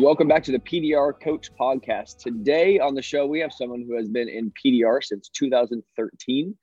[0.00, 2.18] Welcome back to the PDR Coach Podcast.
[2.18, 6.56] Today on the show, we have someone who has been in PDR since 2013,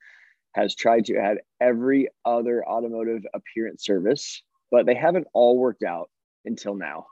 [0.54, 6.08] has tried to add every other automotive appearance service, but they haven't all worked out
[6.46, 7.08] until now.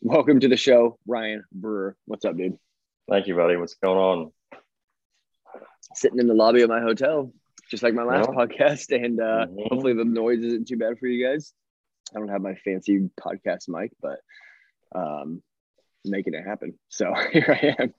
[0.00, 1.94] Welcome to the show, Ryan Brewer.
[2.06, 2.56] What's up, dude?
[3.10, 3.56] Thank you, buddy.
[3.56, 4.32] What's going on?
[5.92, 7.34] Sitting in the lobby of my hotel,
[7.70, 9.58] just like my last podcast, and uh, mm-hmm.
[9.68, 11.52] hopefully the noise isn't too bad for you guys.
[12.14, 14.20] I don't have my fancy podcast mic, but
[14.94, 15.42] um,
[16.10, 16.74] making it happen.
[16.88, 17.94] So here I am.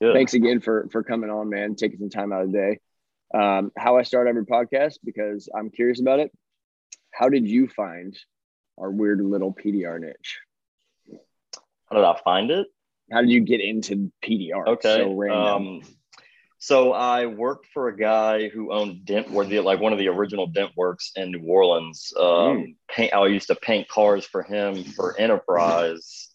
[0.00, 0.14] Good.
[0.14, 1.74] Thanks again for for coming on, man.
[1.74, 2.78] Taking some time out of the day.
[3.34, 6.30] Um, how I start every podcast because I'm curious about it.
[7.12, 8.16] How did you find
[8.78, 10.38] our weird little PDR niche?
[11.90, 12.68] How did I find it?
[13.10, 14.66] How did you get into PDR?
[14.68, 14.98] Okay.
[14.98, 15.66] So random.
[15.66, 15.80] Um,
[16.58, 20.72] so I worked for a guy who owned Dent, like one of the original Dent
[20.76, 22.12] Works in New Orleans.
[22.18, 22.76] Um, mm.
[22.90, 23.14] paint.
[23.14, 26.27] I used to paint cars for him for Enterprise.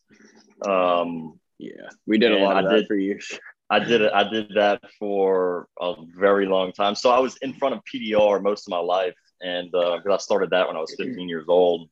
[0.65, 3.39] Um, yeah, we did a lot of I that did, for years.
[3.69, 4.11] I did it.
[4.13, 6.95] I did that for a very long time.
[6.95, 10.17] So I was in front of PDR most of my life, and because uh, I
[10.17, 11.89] started that when I was 15 years old,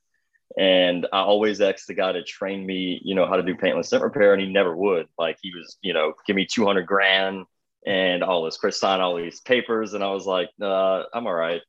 [0.57, 3.89] and I always asked the guy to train me, you know, how to do paintless
[3.89, 5.07] dent repair, and he never would.
[5.17, 7.45] Like he was, you know, give me 200 grand
[7.85, 11.33] and all this, Chris sign all these papers, and I was like, uh, I'm all
[11.33, 11.61] right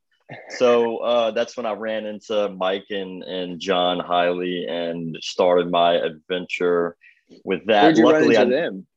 [0.49, 5.93] so uh, that's when I ran into Mike and, and John Hiley and started my
[5.93, 6.95] adventure
[7.43, 7.97] with that.
[7.97, 8.87] Luckily, I, them?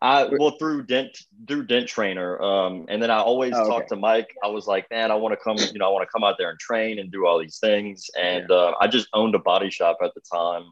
[0.00, 1.16] I well through Dent
[1.48, 4.28] through Dent Trainer, um, and then I always oh, talked to Mike.
[4.44, 6.36] I was like, man, I want to come, you know, I want to come out
[6.38, 8.10] there and train and do all these things.
[8.20, 8.56] And yeah.
[8.56, 10.64] uh, I just owned a body shop at the time,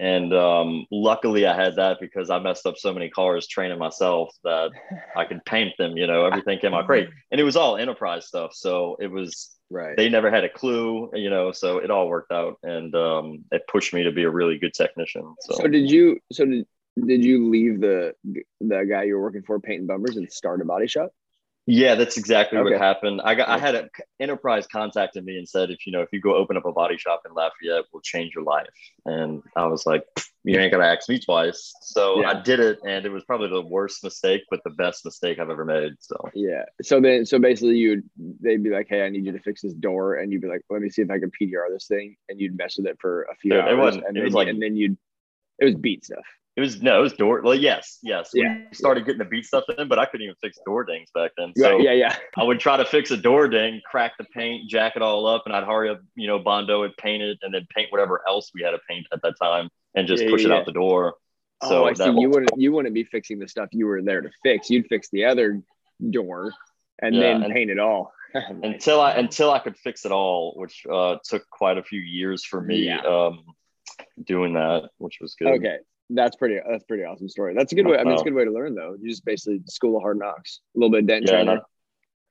[0.00, 4.34] and um, luckily, I had that because I messed up so many cars training myself
[4.44, 4.70] that
[5.16, 5.94] I could paint them.
[5.94, 8.52] You know, everything came out great, and it was all enterprise stuff.
[8.54, 9.94] So it was right.
[9.98, 11.10] They never had a clue.
[11.12, 14.30] You know, so it all worked out, and um, it pushed me to be a
[14.30, 15.34] really good technician.
[15.40, 16.18] So, so did you?
[16.32, 16.66] So did
[17.06, 20.64] did you leave the the guy you were working for painting bumpers and start a
[20.64, 21.12] body shop?
[21.66, 22.72] Yeah, that's exactly okay.
[22.72, 23.20] what happened.
[23.22, 26.20] I got I had an enterprise contacted me and said if you know if you
[26.20, 28.66] go open up a body shop in Lafayette, will change your life.
[29.04, 30.04] And I was like,
[30.42, 31.72] you ain't gonna ask me twice.
[31.82, 32.30] So yeah.
[32.30, 35.50] I did it, and it was probably the worst mistake, but the best mistake I've
[35.50, 35.92] ever made.
[36.00, 36.64] So yeah.
[36.82, 38.02] So then, so basically, you
[38.40, 40.62] they'd be like, hey, I need you to fix this door, and you'd be like,
[40.70, 43.24] let me see if I can PDR this thing, and you'd mess with it for
[43.24, 44.96] a few Dude, hours, it wasn't, and it then, was like, and then you'd
[45.60, 46.24] it was beat stuff.
[46.56, 47.40] It was no, it was door.
[47.42, 48.30] Well, yes, yes.
[48.34, 48.56] Yeah.
[48.68, 51.30] We started getting the beat stuff in, but I couldn't even fix door dings back
[51.36, 51.52] then.
[51.56, 52.16] So yeah, yeah.
[52.36, 55.44] I would try to fix a door ding, crack the paint, jack it all up,
[55.46, 58.50] and I'd hurry up, you know, Bondo would paint it, and then paint whatever else
[58.52, 60.48] we had to paint at that time, and just yeah, push yeah.
[60.48, 61.14] it out the door.
[61.62, 62.04] So oh, I see.
[62.04, 64.70] You wouldn't you wouldn't be fixing the stuff you were there to fix.
[64.70, 65.62] You'd fix the other
[66.10, 66.52] door,
[67.00, 68.12] and yeah, then and, paint it all.
[68.34, 72.44] until I until I could fix it all, which uh, took quite a few years
[72.44, 72.90] for me.
[72.90, 73.44] Um,
[74.24, 75.48] doing that, which was good.
[75.48, 75.78] Okay,
[76.10, 76.58] that's pretty.
[76.68, 77.54] That's pretty awesome story.
[77.54, 77.98] That's a good way.
[77.98, 78.96] I mean, it's a good way to learn, though.
[79.00, 81.60] You just basically school of hard knocks, a little bit of dent yeah, trainer.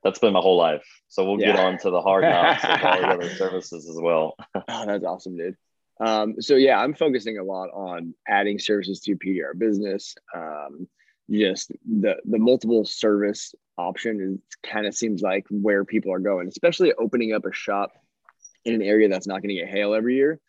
[0.04, 0.86] That's been my whole life.
[1.08, 1.54] So we'll yeah.
[1.54, 4.36] get on to the hard knocks and all the other services as well.
[4.56, 5.56] oh, that's awesome, dude.
[6.00, 10.16] Um, so yeah, I'm focusing a lot on adding services to PDR business.
[10.34, 10.88] Um,
[11.30, 16.48] just the the multiple service option is kind of seems like where people are going,
[16.48, 17.92] especially opening up a shop
[18.66, 20.40] in an area that's not going to get hail every year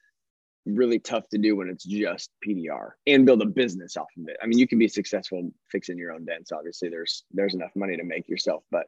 [0.66, 4.36] really tough to do when it's just PDR and build a business off of it.
[4.42, 6.52] I mean, you can be successful fixing your own dents.
[6.52, 8.62] Obviously, there's there's enough money to make yourself.
[8.70, 8.86] But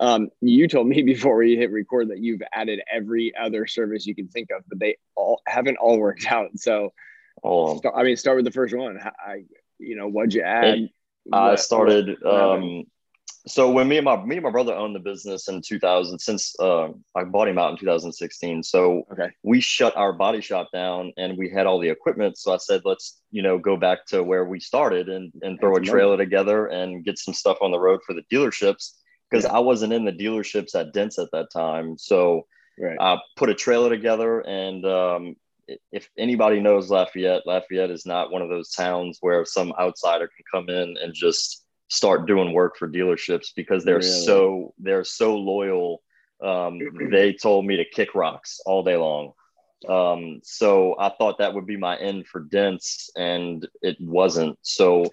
[0.00, 4.14] um, you told me before we hit record that you've added every other service you
[4.14, 6.50] can think of, but they all haven't all worked out.
[6.56, 6.92] So,
[7.42, 7.80] oh.
[7.94, 8.98] I mean, start with the first one.
[8.98, 9.44] I,
[9.78, 10.90] you know, what'd you add?
[11.32, 12.16] I started.
[12.20, 12.84] What um,
[13.46, 16.58] so when me and my me and my brother owned the business in 2000 since
[16.60, 19.28] uh, i bought him out in 2016 so okay.
[19.42, 22.82] we shut our body shop down and we had all the equipment so i said
[22.84, 26.16] let's you know go back to where we started and, and throw That's a trailer
[26.16, 28.94] together and get some stuff on the road for the dealerships
[29.30, 29.52] because yeah.
[29.52, 32.46] i wasn't in the dealerships at dents at that time so
[32.78, 32.96] right.
[33.00, 35.36] i put a trailer together and um,
[35.92, 40.44] if anybody knows lafayette lafayette is not one of those towns where some outsider can
[40.52, 44.24] come in and just start doing work for dealerships because they're really?
[44.24, 46.02] so they're so loyal.
[46.42, 46.78] Um,
[47.10, 49.32] they told me to kick rocks all day long.
[49.86, 54.58] Um, so I thought that would be my end for dents, and it wasn't.
[54.62, 55.08] So,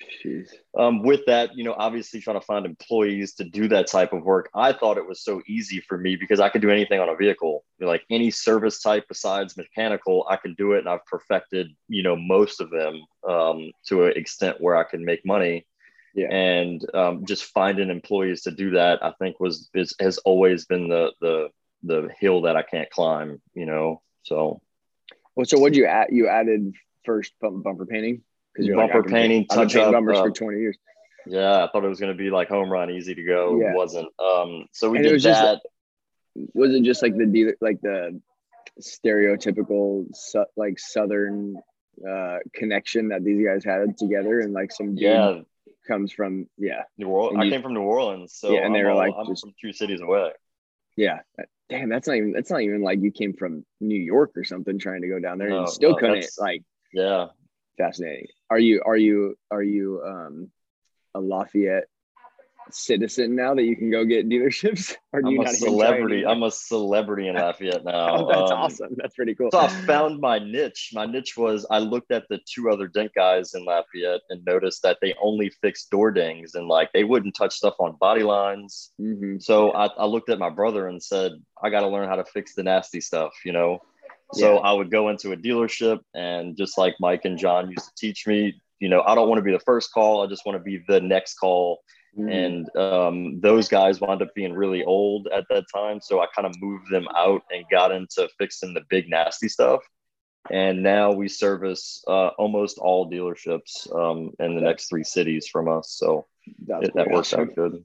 [0.78, 4.24] um, with that, you know, obviously trying to find employees to do that type of
[4.24, 7.10] work, I thought it was so easy for me because I could do anything on
[7.10, 11.68] a vehicle, like any service type besides mechanical, I can do it, and I've perfected,
[11.88, 15.68] you know, most of them um, to an extent where I can make money.
[16.16, 16.34] Yeah.
[16.34, 20.88] And um, just finding employees to do that, I think was is, has always been
[20.88, 21.50] the the
[21.84, 23.42] the hill that I can't climb.
[23.54, 24.02] You know.
[24.24, 24.62] So,
[25.36, 26.08] well, so what you add?
[26.12, 26.74] You added
[27.04, 28.24] first bumper painting
[28.54, 30.78] because you're bumper like, painting, touch up bumpers uh, for 20 years.
[31.28, 33.60] Yeah, I thought it was going to be like home run, easy to go.
[33.60, 33.72] Yeah.
[33.72, 34.08] It wasn't.
[34.20, 35.62] Um, so we and did that.
[36.36, 38.22] Just, was it just like the dealer, like the
[38.80, 40.08] stereotypical
[40.56, 41.58] like southern
[42.08, 45.42] uh, connection that these guys had together, and like some yeah
[45.88, 47.40] comes from yeah New Orleans.
[47.40, 49.74] I came from New Orleans, so yeah, and they were like I'm just, from two
[49.74, 50.32] cities away.
[50.98, 51.20] Yeah,
[51.70, 54.80] damn, that's not even that's not even like you came from New York or something
[54.80, 57.28] trying to go down there no, and still no, couldn't like yeah.
[57.78, 58.28] Fascinating.
[58.50, 60.50] Are you are you are you um
[61.14, 61.88] a Lafayette
[62.72, 64.96] citizen now that you can go get dealerships?
[65.14, 66.26] Or do I'm you a celebrity.
[66.26, 68.18] I'm a celebrity in Lafayette now.
[68.18, 68.96] oh, that's um, awesome.
[68.98, 69.50] That's pretty cool.
[69.50, 70.92] So I found my niche.
[70.94, 74.84] My niche was I looked at the two other dent guys in Lafayette and noticed
[74.84, 78.92] that they only fixed door dings and like they wouldn't touch stuff on body lines.
[79.00, 79.40] Mm-hmm.
[79.40, 81.32] So I, I looked at my brother and said,
[81.64, 83.80] I got to learn how to fix the nasty stuff, you know?
[84.34, 84.60] So yeah.
[84.60, 88.28] I would go into a dealership and just like Mike and John used to teach
[88.28, 90.24] me, you know, I don't want to be the first call.
[90.24, 91.80] I just want to be the next call.
[92.18, 96.00] And um, those guys wound up being really old at that time.
[96.02, 99.82] So I kind of moved them out and got into fixing the big nasty stuff.
[100.50, 105.68] And now we service uh, almost all dealerships um, in the next three cities from
[105.68, 105.92] us.
[105.98, 106.26] So
[106.68, 107.50] it, that works awesome.
[107.50, 107.84] out good.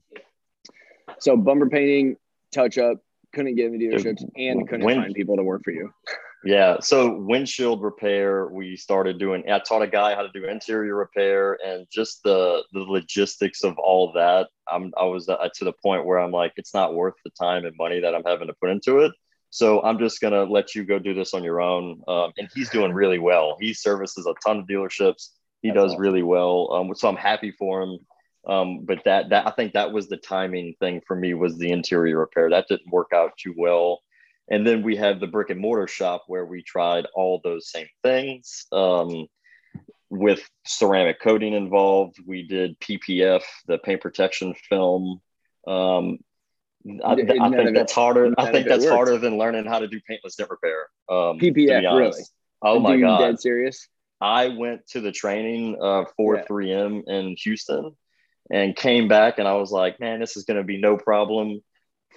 [1.18, 2.16] So bumper painting,
[2.52, 2.98] touch up,
[3.32, 5.92] couldn't get in the dealerships, and couldn't when, find people to work for you.
[6.42, 6.76] Yeah.
[6.80, 9.44] So windshield repair, we started doing.
[9.50, 13.78] I taught a guy how to do interior repair, and just the the logistics of
[13.78, 14.48] all that.
[14.66, 17.66] I'm I was uh, to the point where I'm like, it's not worth the time
[17.66, 19.12] and money that I'm having to put into it.
[19.50, 22.00] So I'm just gonna let you go do this on your own.
[22.08, 23.56] Um, and he's doing really well.
[23.60, 25.30] He services a ton of dealerships.
[25.60, 26.00] He That's does awesome.
[26.02, 26.70] really well.
[26.72, 27.98] Um, so I'm happy for him.
[28.46, 31.70] Um, but that that I think that was the timing thing for me was the
[31.70, 32.48] interior repair.
[32.48, 34.00] That didn't work out too well.
[34.50, 37.86] And then we have the brick and mortar shop where we tried all those same
[38.02, 39.26] things um,
[40.10, 42.16] with ceramic coating involved.
[42.26, 45.20] We did PPF, the paint protection film.
[45.68, 46.18] Um,
[47.04, 48.34] I, I think that's harder.
[48.36, 50.88] I think that's harder than learning how to do paintless dent repair.
[51.08, 52.22] Um, PPF, really?
[52.62, 53.18] Oh my god!
[53.18, 53.86] Dead serious.
[54.20, 56.44] I went to the training uh, for yeah.
[56.44, 57.96] 3M in Houston
[58.50, 61.62] and came back, and I was like, man, this is going to be no problem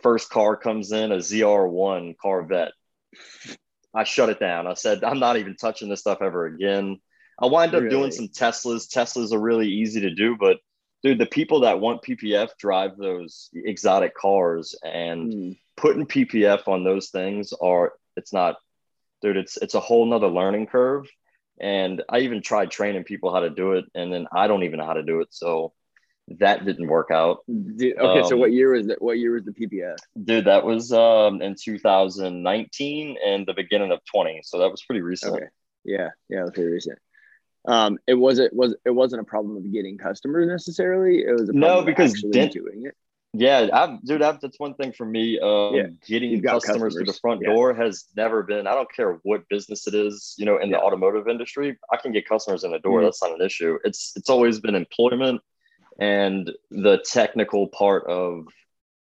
[0.04, 2.74] first car comes in, a ZR1 Corvette.
[3.96, 4.68] I shut it down.
[4.68, 7.00] I said, I'm not even touching this stuff ever again.
[7.40, 7.96] I wind up really?
[7.96, 8.88] doing some Teslas.
[8.88, 10.58] Teslas are really easy to do, but
[11.02, 15.60] dude, the people that want PPF drive those exotic cars and mm.
[15.76, 18.58] putting PPF on those things are it's not
[19.22, 21.08] dude, it's it's a whole nother learning curve.
[21.60, 24.80] And I even tried training people how to do it, and then I don't even
[24.80, 25.28] know how to do it.
[25.32, 25.74] So
[26.40, 27.40] that didn't work out.
[27.48, 29.02] Dude, okay, um, so what year was that?
[29.02, 29.98] What year was the PPF?
[30.24, 34.42] Dude, that was um, in 2019 and the beginning of 20.
[34.44, 35.36] So that was pretty recent.
[35.36, 35.46] Okay.
[35.84, 36.98] Yeah, yeah, pretty recent.
[37.66, 41.20] Um, it wasn't was it wasn't a problem of getting customers necessarily.
[41.20, 42.96] It was no because dent, doing it.
[43.36, 45.40] Yeah, I've, dude, I've, that's one thing for me.
[45.40, 45.88] Um, yeah.
[46.06, 47.54] Getting customers, customers, to the front yeah.
[47.54, 48.68] door has never been.
[48.68, 50.36] I don't care what business it is.
[50.38, 50.78] You know, in yeah.
[50.78, 53.00] the automotive industry, I can get customers in the door.
[53.00, 53.06] Mm-hmm.
[53.06, 53.80] That's not an issue.
[53.84, 55.42] It's it's always been employment
[56.00, 58.46] and the technical part of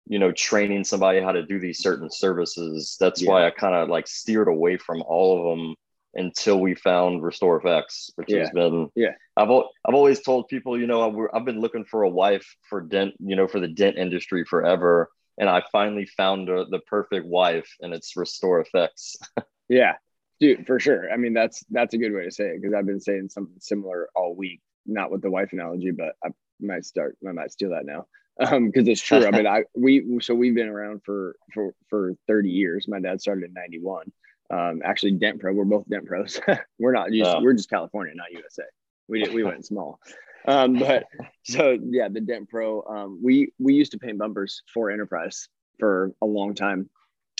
[0.07, 3.31] you know training somebody how to do these certain services that's yeah.
[3.31, 5.75] why i kind of like steered away from all of them
[6.17, 8.41] until we found RestorFX which yeah.
[8.41, 9.13] has been yeah.
[9.37, 13.15] I've i've always told people you know i've been looking for a wife for dent
[13.19, 17.69] you know for the dent industry forever and i finally found a, the perfect wife
[17.81, 19.17] and it's RestorFX
[19.69, 19.95] yeah.
[20.41, 21.11] Dude for sure.
[21.13, 23.57] I mean that's that's a good way to say it because i've been saying something
[23.61, 26.29] similar all week not with the wife analogy but i
[26.61, 27.17] might start.
[27.27, 28.07] I might steal that now
[28.41, 29.27] um because it's true.
[29.27, 32.89] I mean, I we so we've been around for for for 30 years.
[32.89, 34.13] My dad started in 91.
[34.51, 35.53] Um, actually, Dent Pro.
[35.53, 36.41] We're both Dent Pros.
[36.79, 38.65] we're not just we're just California, not USA.
[39.09, 40.01] We did we went small.
[40.47, 41.05] Um, but
[41.45, 42.83] so yeah, the Dent Pro.
[42.83, 45.49] Um, we we used to paint bumpers for Enterprise
[45.79, 46.91] for a long time.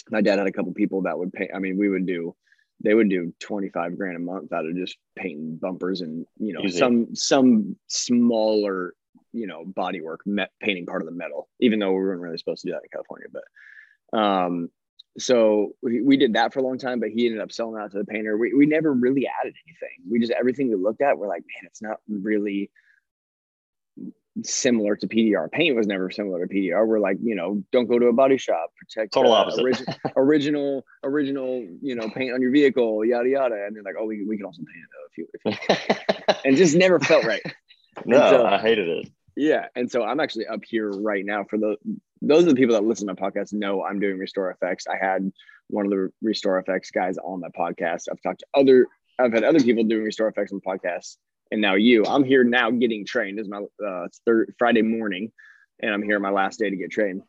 [0.09, 1.51] My dad had a couple people that would paint.
[1.53, 2.35] I mean, we would do
[2.83, 6.61] they would do 25 grand a month out of just painting bumpers and you know
[6.63, 6.77] Easy.
[6.77, 8.93] some some smaller
[9.31, 12.61] you know bodywork met painting part of the metal even though we weren't really supposed
[12.61, 14.69] to do that in california but um
[15.17, 17.91] so we, we did that for a long time, but he ended up selling out
[17.91, 18.37] to the painter.
[18.37, 20.09] We, we never really added anything.
[20.09, 22.69] We just everything we looked at, we're like, man, it's not really
[24.43, 25.49] similar to PDR.
[25.51, 26.85] Paint was never similar to PDR.
[26.85, 29.63] We're like, you know, don't go to a body shop, protect total uh, opposite.
[29.63, 33.55] Origi- original, original, you know, paint on your vehicle, yada yada.
[33.65, 36.35] And they're like, oh, we, we can also paint it though if you, if you
[36.45, 37.41] and just never felt right.
[38.05, 39.09] no, so, I hated it.
[39.37, 41.75] Yeah, and so I'm actually up here right now for the
[42.21, 44.83] those are the people that listen to my podcast know I'm doing RestorFX.
[44.89, 45.31] I had
[45.67, 48.03] one of the RestorFX guys on my podcast.
[48.09, 48.87] I've talked to other
[49.19, 51.17] I've had other people doing RestorFX on podcasts
[51.51, 52.05] and now you.
[52.05, 53.37] I'm here now getting trained.
[53.37, 55.31] This is my uh, third Friday morning,
[55.81, 57.21] and I'm here my last day to get trained.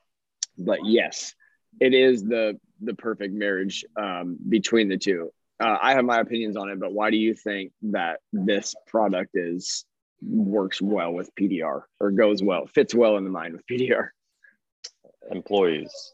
[0.58, 1.35] But yes,
[1.80, 5.32] it is the the perfect marriage um, between the two.
[5.58, 9.30] Uh, I have my opinions on it, but why do you think that this product
[9.35, 9.85] is
[10.23, 14.08] works well with PDR or goes well, fits well in the mind with PDR?
[15.30, 16.12] Employees.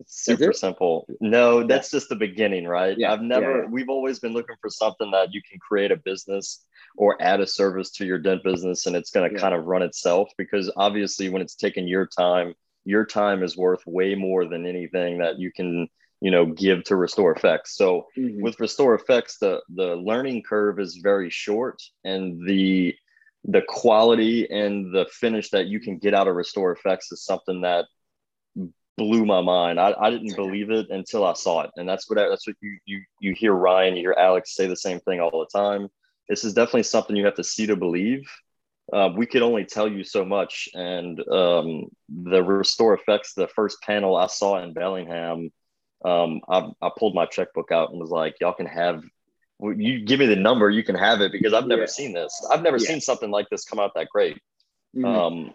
[0.00, 1.06] It's super simple.
[1.20, 1.98] No, that's yeah.
[1.98, 2.96] just the beginning, right?
[2.98, 3.12] Yeah.
[3.12, 6.64] I've never, yeah, we've always been looking for something that you can create a business
[6.96, 9.82] or add a service to your dent business and it's going to kind of run
[9.82, 12.54] itself because obviously when it's taking your time,
[12.84, 15.86] your time is worth way more than anything that you can,
[16.22, 18.40] you know, give to RestorFX So mm-hmm.
[18.40, 22.94] with RestorFX the the learning curve is very short and the
[23.44, 27.86] the quality and the finish that you can get out of RestorFX is something that
[28.96, 29.80] blew my mind.
[29.80, 32.56] I, I didn't believe it until I saw it, and that's what I, that's what
[32.60, 35.88] you you you hear Ryan, you hear Alex say the same thing all the time.
[36.28, 38.30] This is definitely something you have to see to believe.
[38.92, 43.34] Uh, we could only tell you so much, and um, the RestorFX.
[43.34, 45.50] the first panel I saw in Bellingham,
[46.04, 49.02] um, I, I pulled my checkbook out and was like, "Y'all can have."
[49.62, 51.88] You give me the number, you can have it because I've never yeah.
[51.88, 52.32] seen this.
[52.50, 52.88] I've never yeah.
[52.88, 54.38] seen something like this come out that great.
[54.96, 55.04] Mm-hmm.
[55.04, 55.54] Um,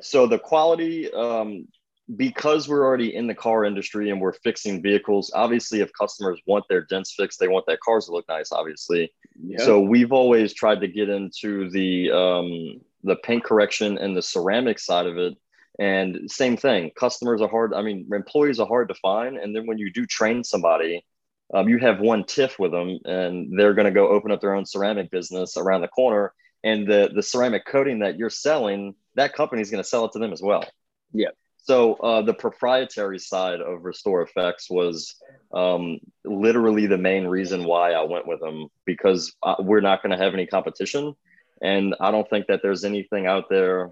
[0.00, 1.68] so the quality um,
[2.14, 6.64] because we're already in the car industry and we're fixing vehicles, obviously, if customers want
[6.68, 9.12] their dents fixed, they want their cars to look nice, obviously.
[9.42, 9.58] Yeah.
[9.58, 14.78] So we've always tried to get into the um, the paint correction and the ceramic
[14.78, 15.34] side of it.
[15.78, 17.74] And same thing, customers are hard.
[17.74, 19.36] I mean, employees are hard to find.
[19.36, 21.04] And then when you do train somebody,
[21.52, 24.54] um, you have one tiff with them, and they're going to go open up their
[24.54, 26.32] own ceramic business around the corner.
[26.62, 30.12] And the the ceramic coating that you're selling, that company is going to sell it
[30.12, 30.64] to them as well.
[31.12, 31.30] Yeah.
[31.66, 35.16] So uh, the proprietary side of RestorFX was
[35.52, 40.16] um, literally the main reason why I went with them because uh, we're not going
[40.16, 41.16] to have any competition,
[41.60, 43.90] and I don't think that there's anything out there.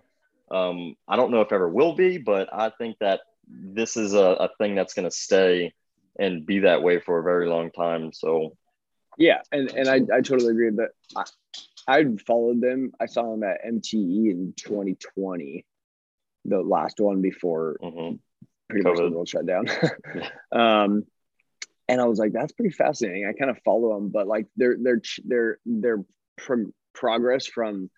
[0.52, 4.22] Um, I don't know if ever will be, but I think that this is a,
[4.24, 5.74] a thing that's going to stay
[6.16, 8.12] and be that way for a very long time.
[8.12, 8.56] So,
[9.18, 11.24] yeah, and and I, I totally agree that I,
[11.88, 12.92] I followed them.
[13.00, 15.64] I saw them at MTE in 2020
[16.44, 18.16] the last one before mm-hmm.
[18.68, 18.88] pretty COVID.
[18.88, 19.66] much the world shut down.
[20.52, 21.04] um,
[21.88, 23.26] and I was like, that's pretty fascinating.
[23.26, 26.04] I kind of follow them, but like their their their their
[26.38, 27.90] pro- progress from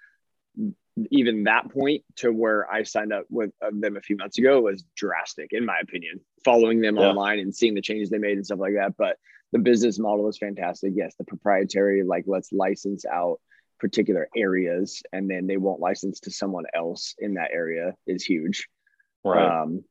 [1.11, 4.83] even that point to where I signed up with them a few months ago was
[4.97, 6.21] drastic, in my opinion.
[6.45, 7.09] Following them yeah.
[7.09, 9.19] online and seeing the changes they made and stuff like that, but
[9.53, 10.93] the business model is fantastic.
[10.97, 13.41] Yes, the proprietary, like let's license out
[13.79, 18.69] particular areas and then they won't license to someone else in that area is huge.
[19.25, 19.63] Right.
[19.63, 19.85] Um,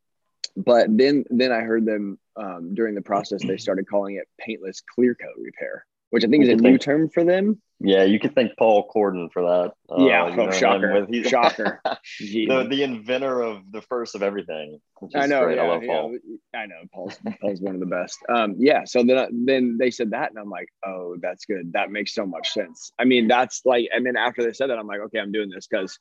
[0.56, 4.82] but then then I heard them um, during the process they started calling it paintless
[4.94, 7.62] clear coat repair, which I think is a new term for them.
[7.86, 9.74] Yeah, you could thank Paul Corden for that.
[9.90, 11.82] Uh, yeah, oh, shocker, with, shocker.
[12.20, 14.80] the, the inventor of the first of everything.
[15.14, 15.48] I know.
[15.48, 16.18] Yeah, I love Paul.
[16.54, 16.82] Yeah, I know.
[16.92, 18.18] Paul's, Paul's one of the best.
[18.28, 18.86] Um, yeah.
[18.86, 21.74] So then, then they said that, and I'm like, oh, that's good.
[21.74, 22.92] That makes so much sense.
[22.98, 25.50] I mean, that's like, and then after they said that, I'm like, okay, I'm doing
[25.50, 26.00] this because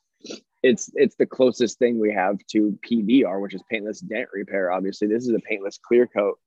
[0.63, 4.71] it's it's the closest thing we have to PDR, which is paintless dent repair.
[4.71, 6.39] Obviously, this is a paintless clear coat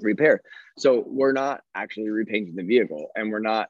[0.00, 0.40] repair.
[0.76, 3.68] So we're not actually repainting the vehicle, and we're not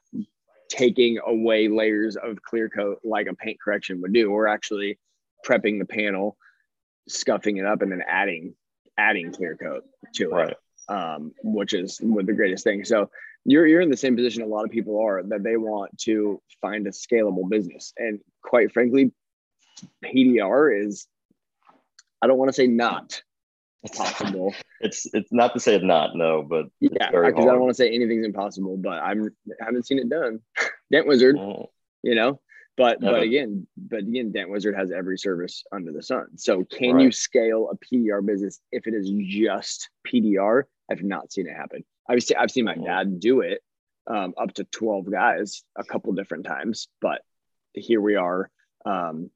[0.69, 4.31] taking away layers of clear coat like a paint correction would do.
[4.31, 4.99] We're actually
[5.45, 6.37] prepping the panel,
[7.07, 8.55] scuffing it up, and then adding
[8.97, 9.83] adding clear coat
[10.15, 10.49] to right.
[10.51, 10.57] it,
[10.93, 12.85] um, which is the greatest thing.
[12.85, 13.09] So
[13.45, 16.41] you're you're in the same position a lot of people are that they want to
[16.61, 19.11] find a scalable business, and quite frankly,
[20.03, 21.07] PDR is
[22.21, 23.21] I don't want to say not
[23.87, 24.53] possible.
[24.81, 27.75] It's it's not to say it's not no, but yeah, because I don't want to
[27.75, 30.39] say anything's impossible, but I'm haven't seen it done.
[30.91, 31.65] Dent Wizard, mm.
[32.03, 32.39] you know,
[32.77, 36.37] but but again, but again, Dent Wizard has every service under the sun.
[36.37, 37.03] So can right.
[37.03, 40.63] you scale a PDR business if it is just PDR?
[40.89, 41.83] I've not seen it happen.
[42.09, 42.85] I've seen I've seen my mm.
[42.85, 43.61] dad do it
[44.07, 47.21] um, up to twelve guys a couple different times, but
[47.73, 48.49] here we are.
[48.85, 49.29] Um,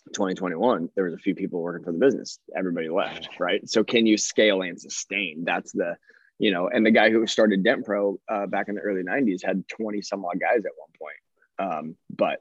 [0.00, 2.38] 2021, there was a few people working for the business.
[2.56, 3.68] Everybody left, right?
[3.68, 5.44] So can you scale and sustain?
[5.44, 5.96] That's the,
[6.38, 9.44] you know, and the guy who started Dent Pro uh, back in the early 90s
[9.44, 12.40] had 20 some odd guys at one point, um, but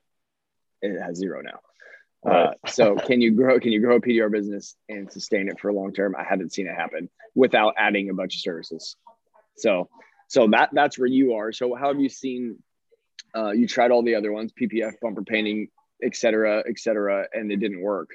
[0.82, 1.60] it has zero now.
[2.30, 3.60] Uh, so can you grow?
[3.60, 6.16] Can you grow a PDR business and sustain it for a long term?
[6.18, 8.96] I haven't seen it happen without adding a bunch of services.
[9.58, 9.90] So,
[10.28, 11.52] so that that's where you are.
[11.52, 12.58] So how have you seen?
[13.36, 15.68] Uh, you tried all the other ones, PPF, bumper painting,
[16.04, 18.12] et cetera, et cetera, and it didn't work.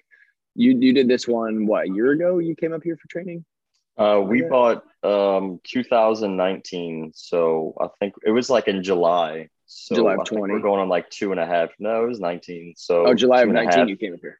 [0.54, 2.38] You you did this one what a year ago?
[2.38, 3.44] You came up here for training.
[3.96, 9.48] Uh, we bought um 2019, so I think it was like in July.
[9.66, 10.52] So July of 20.
[10.52, 11.70] We're going on like two and a half.
[11.78, 12.74] No, it was 19.
[12.76, 14.38] So oh, July of 19, you came up here.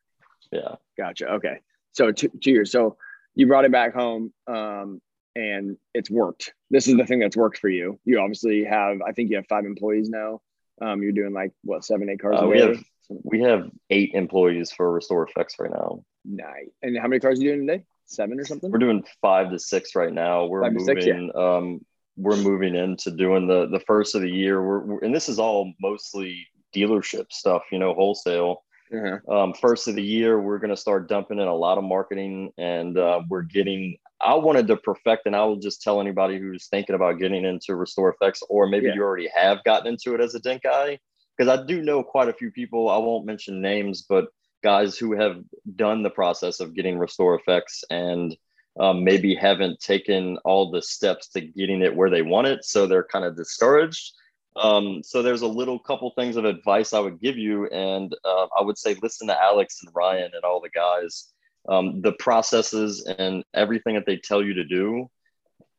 [0.50, 0.74] Yeah.
[0.96, 1.32] Gotcha.
[1.34, 1.60] Okay.
[1.92, 2.70] So two, two years.
[2.70, 2.98] So
[3.34, 5.00] you brought it back home um,
[5.34, 6.52] and it's worked.
[6.70, 7.98] This is the thing that's worked for you.
[8.04, 10.42] You obviously have, I think you have five employees now.
[10.80, 12.84] Um, you're doing like what, seven, eight cars uh, We have,
[13.24, 16.04] we have eight employees for RestorFX right now.
[16.24, 16.70] Nice.
[16.82, 17.84] And how many cars are you doing today?
[18.06, 18.70] Seven or something?
[18.70, 20.46] We're doing five to six right now.
[20.46, 21.28] We're five moving, six, yeah.
[21.34, 21.84] um,
[22.16, 24.62] we're moving into doing the the first of the year.
[24.62, 28.62] We're, we're and this is all mostly dealership stuff, you know, wholesale.
[28.94, 29.34] Uh-huh.
[29.34, 32.52] Um, first of the year, we're going to start dumping in a lot of marketing,
[32.58, 33.96] and uh, we're getting.
[34.20, 37.72] I wanted to perfect, and I will just tell anybody who's thinking about getting into
[37.72, 38.94] RestorFX, or maybe yeah.
[38.94, 40.98] you already have gotten into it as a dent guy,
[41.36, 42.88] because I do know quite a few people.
[42.88, 44.26] I won't mention names, but
[44.62, 45.42] guys who have
[45.76, 48.36] done the process of getting RestorFX and
[48.78, 52.64] um, maybe haven't taken all the steps to getting it where they want it.
[52.64, 54.12] So they're kind of discouraged.
[54.56, 57.66] Um, so there's a little couple things of advice I would give you.
[57.66, 61.32] And uh, I would say listen to Alex and Ryan and all the guys.
[61.68, 65.08] Um, the processes and everything that they tell you to do,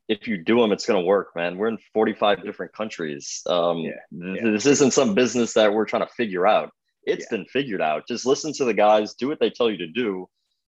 [0.08, 1.58] if you do them, it's going to work, man.
[1.58, 3.42] We're in 45 different countries.
[3.48, 4.52] Um, yeah, yeah.
[4.52, 6.72] This isn't some business that we're trying to figure out.
[7.04, 7.38] It's yeah.
[7.38, 8.08] been figured out.
[8.08, 10.28] Just listen to the guys, do what they tell you to do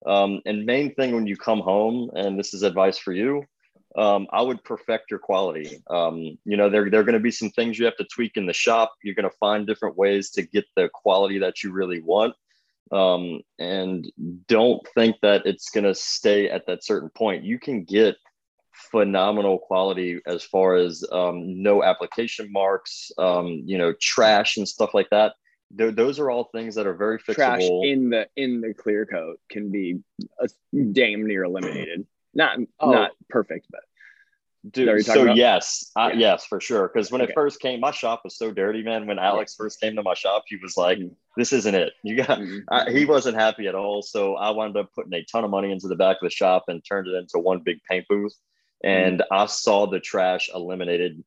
[0.07, 3.45] um, and main thing when you come home, and this is advice for you,
[3.97, 5.83] um, I would perfect your quality.
[5.91, 8.37] Um, you know, there, there are going to be some things you have to tweak
[8.37, 8.93] in the shop.
[9.03, 12.35] You're going to find different ways to get the quality that you really want.
[12.93, 14.11] Um, and
[14.49, 17.45] don't think that it's going to stay at that certain point.
[17.45, 18.17] You can get
[18.91, 24.95] phenomenal quality as far as um, no application marks, um, you know, trash and stuff
[24.95, 25.35] like that
[25.73, 27.35] those are all things that are very fixable.
[27.35, 30.01] Trash in the in the clear coat can be
[30.41, 32.07] a, damn near eliminated.
[32.35, 32.91] Not oh.
[32.91, 33.81] not perfect, but
[34.69, 35.37] Dude, so about?
[35.37, 36.87] yes, uh, yes, for sure.
[36.87, 37.31] Because when okay.
[37.31, 39.07] it first came, my shop was so dirty, man.
[39.07, 39.65] When Alex yeah.
[39.65, 41.15] first came to my shop, he was like, mm-hmm.
[41.35, 42.39] "This isn't it." You got.
[42.39, 42.59] Mm-hmm.
[42.71, 44.03] Uh, he wasn't happy at all.
[44.03, 46.65] So I wound up putting a ton of money into the back of the shop
[46.69, 48.35] and turned it into one big paint booth.
[48.83, 49.35] And mm-hmm.
[49.35, 51.23] I saw the trash eliminated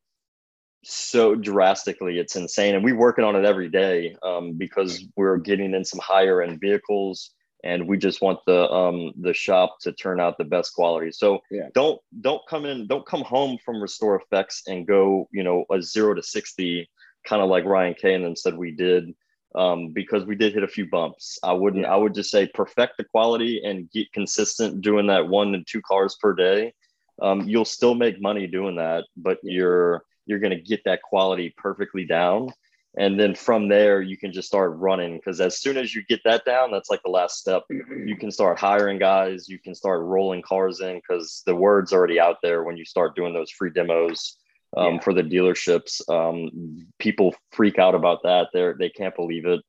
[0.84, 5.74] so drastically it's insane and we're working on it every day um, because we're getting
[5.74, 7.30] in some higher end vehicles
[7.64, 11.40] and we just want the um, the shop to turn out the best quality so
[11.50, 11.68] yeah.
[11.74, 16.14] don't don't come in don't come home from RestorFX and go you know a zero
[16.14, 16.88] to 60
[17.26, 19.14] kind of like ryan k and them said we did
[19.56, 21.92] um, because we did hit a few bumps i wouldn't yeah.
[21.92, 25.80] i would just say perfect the quality and get consistent doing that one and two
[25.82, 26.72] cars per day
[27.22, 31.54] um, you'll still make money doing that but you're you're going to get that quality
[31.56, 32.50] perfectly down.
[32.96, 36.20] And then from there you can just start running because as soon as you get
[36.24, 37.64] that down that's like the last step.
[38.06, 42.20] You can start hiring guys you can start rolling cars in because the word's already
[42.20, 44.36] out there when you start doing those free demos
[44.76, 45.00] um, yeah.
[45.00, 46.08] for the dealerships.
[46.08, 48.48] Um, people freak out about that.
[48.52, 49.60] They're they can't believe it.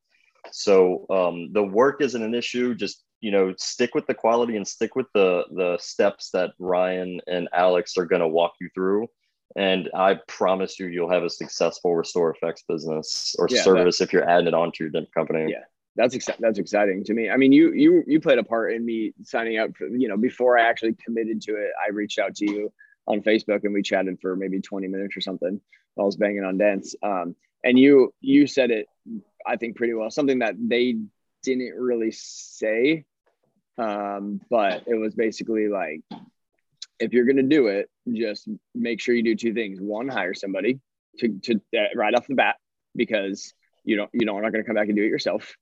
[0.51, 4.67] So um, the work isn't an issue just you know stick with the quality and
[4.67, 9.07] stick with the the steps that ryan and alex are going to walk you through
[9.55, 14.27] and I promise you, you'll have a successful RestorFX business or yeah, service if you're
[14.29, 15.49] adding it onto your dent company.
[15.49, 15.63] Yeah,
[15.95, 17.29] that's that's exciting to me.
[17.29, 20.17] I mean, you you you played a part in me signing up for you know
[20.17, 21.71] before I actually committed to it.
[21.85, 22.73] I reached out to you
[23.07, 25.61] on Facebook and we chatted for maybe 20 minutes or something.
[25.93, 28.87] while I was banging on dents, um, and you you said it,
[29.47, 30.11] I think pretty well.
[30.11, 30.97] Something that they
[31.45, 33.05] didn't really say,
[33.77, 36.01] um, but it was basically like
[36.99, 39.79] if you're going to do it, just make sure you do two things.
[39.79, 40.79] One, hire somebody
[41.19, 42.55] to, to uh, right off the bat
[42.95, 43.53] because
[43.83, 45.55] you don't, you we're not going to come back and do it yourself.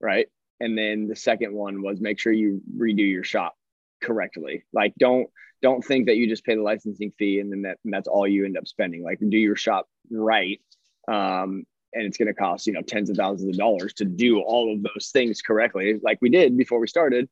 [0.00, 0.26] Right.
[0.60, 3.54] And then the second one was make sure you redo your shop
[4.02, 4.64] correctly.
[4.72, 5.28] Like don't,
[5.62, 8.26] don't think that you just pay the licensing fee and then that, and that's all
[8.26, 9.04] you end up spending.
[9.04, 10.60] Like do your shop right.
[11.06, 14.40] Um, and it's going to cost, you know, tens of thousands of dollars to do
[14.40, 17.28] all of those things correctly, like we did before we started,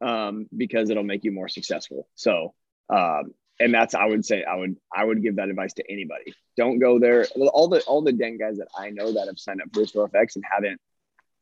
[0.00, 2.08] um, because it'll make you more successful.
[2.14, 2.54] So
[2.90, 6.34] um, and that's I would say I would I would give that advice to anybody.
[6.56, 7.26] Don't go there.
[7.52, 10.36] All the all the den guys that I know that have signed up for RestorFX
[10.36, 10.80] and haven't,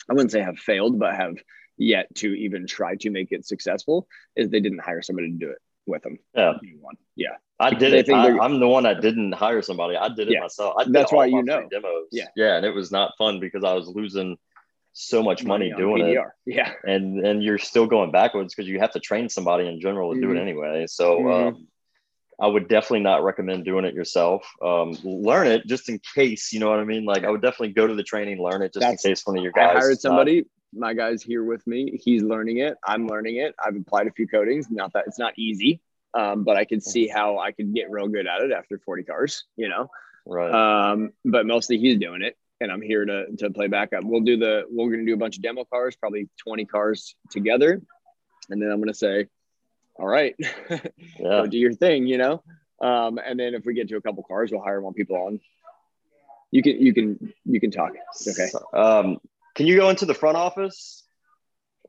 [0.09, 1.37] I wouldn't say have failed, but have
[1.77, 5.51] yet to even try to make it successful is they didn't hire somebody to do
[5.51, 6.19] it with them.
[6.35, 6.55] Yeah.
[7.17, 7.37] Yeah.
[7.59, 8.11] I did it.
[8.11, 9.97] I, am the one that didn't hire somebody.
[9.97, 10.41] I did it yeah.
[10.41, 10.75] myself.
[10.79, 12.09] I That's why you know demos.
[12.13, 12.27] Yeah.
[12.37, 12.57] Yeah.
[12.57, 14.37] And it was not fun because I was losing
[14.93, 16.27] so much money, money doing PDR.
[16.27, 16.55] it.
[16.55, 16.73] Yeah.
[16.85, 20.17] And and you're still going backwards because you have to train somebody in general to
[20.17, 20.27] mm-hmm.
[20.27, 20.49] do it mm-hmm.
[20.49, 20.87] anyway.
[20.87, 21.49] So mm-hmm.
[21.49, 21.67] um,
[22.39, 24.47] I would definitely not recommend doing it yourself.
[24.63, 27.07] Um, learn it just in case, you know what I mean?
[27.07, 29.39] Like I would definitely go to the training, learn it just That's, in case one
[29.39, 29.77] of your guys.
[29.77, 30.37] I hired somebody.
[30.37, 30.47] Not,
[30.79, 31.99] my guy's here with me.
[32.03, 32.77] He's learning it.
[32.85, 33.55] I'm learning it.
[33.65, 34.71] I've applied a few coatings.
[34.71, 35.81] Not that it's not easy,
[36.17, 39.03] um, but I can see how I could get real good at it after 40
[39.03, 39.91] cars, you know?
[40.25, 40.51] Right.
[40.51, 44.03] Um, but mostly he's doing it and I'm here to, to play backup.
[44.03, 47.15] We'll do the, we're going to do a bunch of demo cars, probably 20 cars
[47.31, 47.83] together.
[48.49, 49.27] And then I'm going to say,
[49.97, 50.35] all right,
[50.71, 50.81] yeah.
[51.19, 52.43] go do your thing, you know?
[52.81, 55.41] Um, and then if we get to a couple cars, we'll hire more people on.
[56.51, 57.93] You can, you can, you can talk.
[58.27, 58.49] Okay.
[58.73, 59.19] Um,
[59.55, 61.06] can you go into the front office?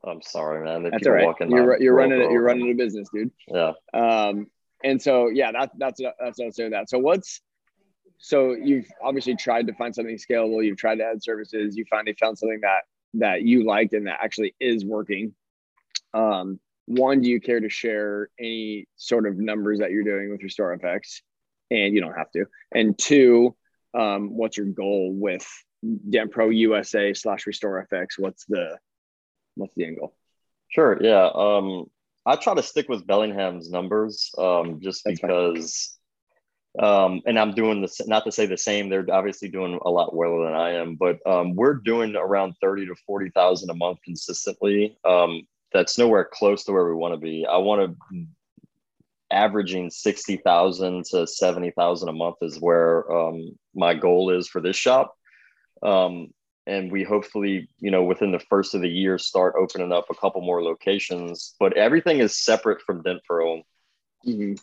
[0.04, 0.84] I'm sorry, man.
[0.84, 1.34] That's all right.
[1.48, 2.30] You're, you're running it.
[2.30, 3.30] You're running a business, dude.
[3.48, 3.72] Yeah.
[3.92, 4.46] Um,
[4.84, 6.88] and so, yeah, that, that's, that's what I'll say that.
[6.88, 7.40] So what's,
[8.18, 10.64] so you've obviously tried to find something scalable.
[10.64, 11.76] You've tried to add services.
[11.76, 12.82] You finally found something that,
[13.14, 15.34] that you liked and that actually is working.
[16.14, 20.40] Um, one, do you care to share any sort of numbers that you're doing with
[20.40, 21.20] RestorFX?
[21.70, 22.46] And you don't have to.
[22.72, 23.54] And two,
[23.94, 25.46] um, what's your goal with
[26.30, 28.06] Pro USA slash RestorFX?
[28.18, 28.78] What's the
[29.58, 30.14] what's the angle?
[30.68, 30.98] Sure.
[31.00, 31.28] Yeah.
[31.34, 31.86] Um,
[32.26, 35.98] I try to stick with Bellingham's numbers um, just That's because,
[36.78, 38.88] um, and I'm doing this not to say the same.
[38.88, 42.86] They're obviously doing a lot well than I am, but um, we're doing around thirty
[42.86, 44.98] to forty thousand a month consistently.
[45.04, 47.46] Um, that's nowhere close to where we want to be.
[47.46, 48.26] I want to
[49.30, 55.14] averaging 60,000 to 70,000 a month is where um, my goal is for this shop.
[55.82, 56.32] Um,
[56.68, 60.14] and we hopefully, you know, within the first of the year, start opening up a
[60.14, 61.54] couple more locations.
[61.58, 63.62] But everything is separate from Dent Pro.
[64.26, 64.54] Mm-hmm.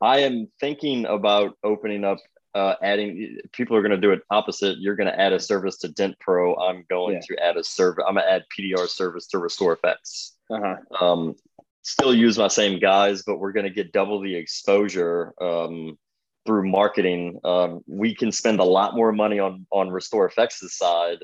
[0.00, 2.18] I am thinking about opening up,
[2.54, 3.38] uh, adding.
[3.52, 4.78] People are going to do it opposite.
[4.78, 6.54] You're going to add a service to Dent Pro.
[6.56, 7.36] I'm going yeah.
[7.36, 8.04] to add a service.
[8.06, 10.76] I'm going to add PDR service to RestorFX Uh-huh.
[11.04, 11.34] Um,
[11.82, 15.98] still use my same guys, but we're going to get double the exposure um,
[16.46, 17.40] through marketing.
[17.42, 21.18] Um, we can spend a lot more money on on RestorFX side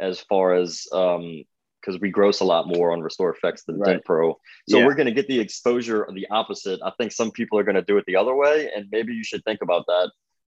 [0.00, 1.42] as far as um
[1.80, 3.92] because we gross a lot more on RestorFX than right.
[3.92, 4.38] Dent Pro.
[4.68, 4.84] So yeah.
[4.84, 6.80] we're going to get the exposure of the opposite.
[6.84, 9.22] I think some people are going to do it the other way, and maybe you
[9.22, 10.10] should think about that.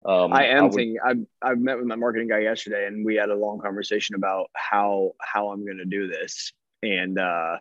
[0.10, 0.98] Um, I am I would, thinking.
[1.06, 4.48] I've I've met with my marketing guy yesterday, and we had a long conversation about
[4.56, 7.58] how how I'm going to do this, and uh,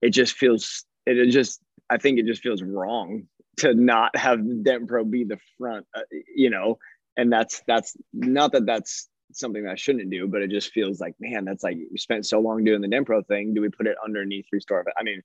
[0.00, 3.24] it just feels it just I think it just feels wrong
[3.58, 6.02] to not have Dent Pro be the front, uh,
[6.34, 6.78] you know,
[7.16, 9.08] and that's that's not that that's
[9.40, 12.26] something that I shouldn't do, but it just feels like man, that's like we spent
[12.26, 13.54] so long doing the Dent Pro thing.
[13.54, 14.84] Do we put it underneath Restore?
[14.98, 15.22] I mean,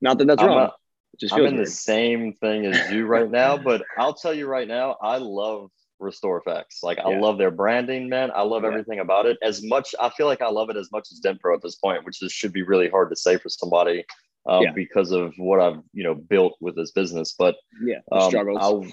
[0.00, 0.58] not that that's I'm wrong.
[0.58, 0.72] A,
[1.18, 1.66] just I'm in weird.
[1.66, 5.70] the same thing as you right now, but I'll tell you right now, I love
[6.00, 6.82] RestorFX.
[6.82, 8.30] Like I love their branding, man.
[8.34, 8.68] I love yeah.
[8.68, 9.36] everything about it.
[9.42, 11.76] As much, I feel like I love it as much as Dent Pro at this
[11.76, 14.04] point, which is, should be really hard to say for somebody
[14.48, 14.72] um, yeah.
[14.72, 17.34] because of what I've you know built with this business.
[17.38, 18.58] But yeah, um, struggles.
[18.60, 18.86] I'll,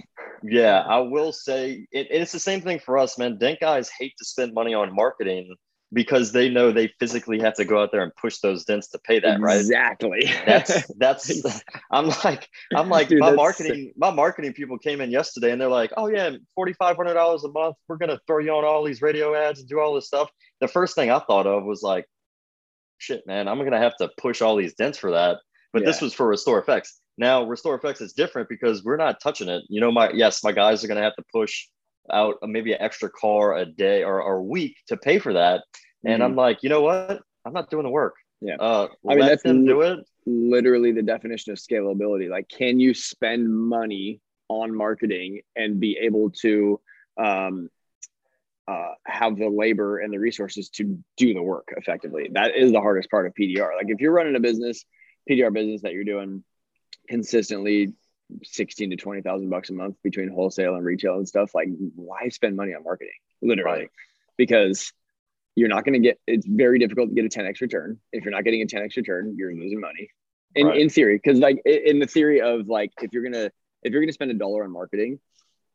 [0.44, 3.38] yeah, I will say it, it's the same thing for us, man.
[3.38, 5.56] Dent guys hate to spend money on marketing
[5.94, 9.00] because they know they physically have to go out there and push those dents to
[9.00, 9.60] pay that, right?
[9.60, 10.30] Exactly.
[10.46, 15.52] That's that's I'm like I'm like Dude, my marketing my marketing people came in yesterday
[15.52, 17.78] and they're like, oh yeah, forty five hundred dollars a month.
[17.88, 20.30] We're gonna throw you on all these radio ads and do all this stuff.
[20.60, 22.06] The first thing I thought of was like,
[22.98, 25.38] shit, man, I'm gonna have to push all these dents for that.
[25.76, 25.88] But yeah.
[25.88, 26.88] this was for RestorFX.
[27.18, 29.64] Now RestorFX is different because we're not touching it.
[29.68, 31.68] You know, my yes, my guys are gonna have to push
[32.10, 35.64] out maybe an extra car a day or, or a week to pay for that.
[36.06, 36.24] And mm-hmm.
[36.24, 37.22] I'm like, you know what?
[37.44, 38.16] I'm not doing the work.
[38.40, 38.56] Yeah.
[38.56, 40.00] Uh, I mean, that's them do it.
[40.26, 42.30] Literally the definition of scalability.
[42.30, 46.80] Like, can you spend money on marketing and be able to
[47.22, 47.70] um,
[48.66, 52.30] uh, have the labor and the resources to do the work effectively?
[52.32, 53.76] That is the hardest part of PDR.
[53.76, 54.86] Like, if you're running a business,
[55.30, 56.44] PDR business that you're doing
[57.08, 57.94] consistently
[58.44, 62.56] 16 to 20,000 bucks a month between wholesale and retail and stuff, like why spend
[62.56, 63.14] money on marketing?
[63.42, 63.82] Literally.
[63.82, 63.90] Right.
[64.38, 64.92] Because
[65.56, 68.00] you're not going to get it's very difficult to get a 10x return.
[68.12, 70.10] If you're not getting a 10x return, you're losing money.
[70.56, 70.80] In right.
[70.80, 73.52] in theory, because like in the theory of like if you're gonna
[73.84, 75.20] if you're gonna spend a dollar on marketing,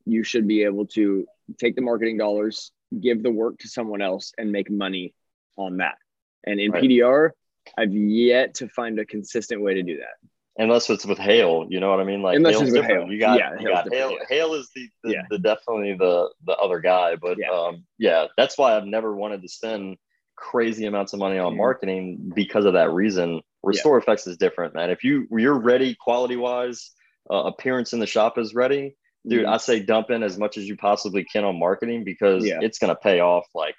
[0.06, 1.26] you should be able to
[1.58, 5.14] take the marketing dollars, give the work to someone else, and make money
[5.56, 5.96] on that.
[6.44, 6.82] And in right.
[6.82, 7.30] PDR,
[7.78, 11.78] I've yet to find a consistent way to do that unless it's with hail you
[11.78, 14.16] know what i mean like unless it's with hail you got, yeah, you got hail
[14.28, 14.46] yeah.
[14.58, 15.22] is the the, yeah.
[15.30, 17.48] the, definitely the the other guy but yeah.
[17.48, 19.96] um yeah that's why i've never wanted to spend
[20.34, 24.02] crazy amounts of money on marketing because of that reason Restore yeah.
[24.02, 24.90] Effects is different, man.
[24.90, 26.90] If you you're ready quality wise,
[27.30, 28.96] uh, appearance in the shop is ready,
[29.26, 29.44] dude.
[29.44, 29.52] Mm-hmm.
[29.52, 32.58] I say dump in as much as you possibly can on marketing because yeah.
[32.62, 33.46] it's gonna pay off.
[33.54, 33.74] Like,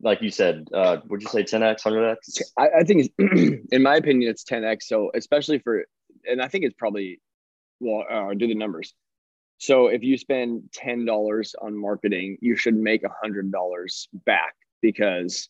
[0.00, 2.42] like you said, uh, would you say 10x, 100x?
[2.56, 3.12] I, I think,
[3.72, 4.84] in my opinion, it's 10x.
[4.84, 5.84] So especially for,
[6.28, 7.20] and I think it's probably,
[7.80, 8.94] well, uh, do the numbers.
[9.58, 14.54] So if you spend ten dollars on marketing, you should make a hundred dollars back
[14.80, 15.48] because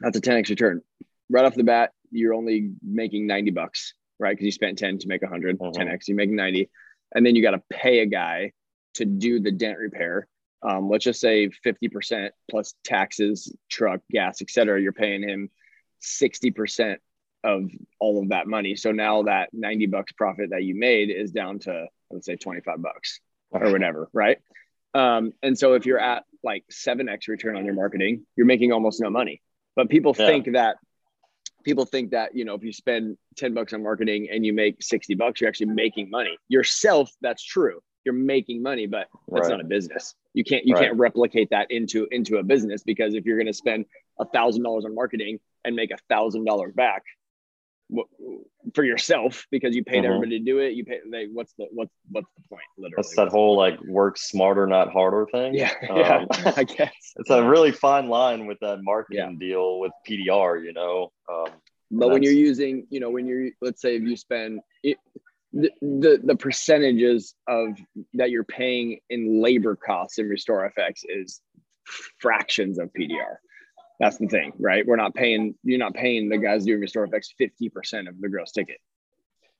[0.00, 0.82] that's a 10x return.
[1.30, 4.32] Right off the bat, you're only making 90 bucks, right?
[4.32, 5.70] Because you spent 10 to make 100, uh-huh.
[5.72, 6.68] 10x, you make 90.
[7.14, 8.52] And then you got to pay a guy
[8.94, 10.26] to do the dent repair.
[10.62, 14.80] Um, let's just say 50% plus taxes, truck, gas, etc.
[14.80, 15.50] You're paying him
[16.02, 16.96] 60%
[17.44, 18.76] of all of that money.
[18.76, 22.82] So now that 90 bucks profit that you made is down to, let's say 25
[22.82, 23.20] bucks
[23.50, 24.38] or whatever, right?
[24.94, 29.00] Um, and so if you're at like 7x return on your marketing, you're making almost
[29.00, 29.40] no money.
[29.76, 30.26] But people yeah.
[30.26, 30.76] think that
[31.64, 34.82] people think that, you know, if you spend 10 bucks on marketing and you make
[34.82, 36.36] 60 bucks, you're actually making money.
[36.48, 37.80] Yourself, that's true.
[38.10, 39.56] You're making money, but that's right.
[39.56, 40.14] not a business.
[40.34, 40.86] You can't you right.
[40.86, 43.86] can't replicate that into into a business because if you're going to spend
[44.18, 47.02] a thousand dollars on marketing and make a thousand dollars back,
[48.74, 50.12] for yourself because you paid mm-hmm.
[50.12, 50.74] everybody to do it.
[50.74, 51.00] You pay.
[51.10, 52.62] Like, what's the what's what's the point?
[52.78, 55.54] Literally, that's that whole like work smarter, not harder thing.
[55.54, 56.24] Yeah, um, yeah.
[56.56, 59.48] I guess it's a really fine line with that marketing yeah.
[59.48, 60.64] deal with PDR.
[60.64, 61.52] You know, um,
[61.90, 64.98] but when you're using, you know, when you're let's say if you spend it,
[65.52, 67.76] the, the percentages of
[68.14, 71.40] that you're paying in labor costs in RestorFX is
[72.18, 73.36] fractions of PDR.
[73.98, 74.86] That's the thing, right?
[74.86, 78.78] We're not paying, you're not paying the guys doing RestorFX 50% of the gross ticket.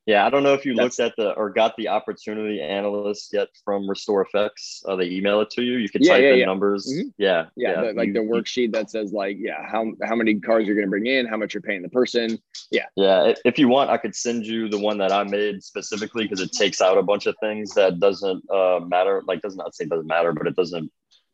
[0.06, 3.32] Yeah, I don't know if you That's, looked at the or got the opportunity analyst
[3.32, 4.50] yet from RestorFX.
[4.88, 5.76] Uh, they email it to you.
[5.76, 6.46] You could yeah, type yeah, in yeah.
[6.46, 6.90] numbers.
[6.90, 7.08] Mm-hmm.
[7.18, 7.80] Yeah, yeah.
[7.82, 10.86] The, like you, the worksheet that says like, yeah, how how many cars you're going
[10.86, 12.38] to bring in, how much you're paying the person.
[12.70, 13.34] Yeah, yeah.
[13.44, 16.52] If you want, I could send you the one that I made specifically because it
[16.52, 19.22] takes out a bunch of things that doesn't uh, matter.
[19.26, 20.90] Like does not say doesn't matter, but it doesn't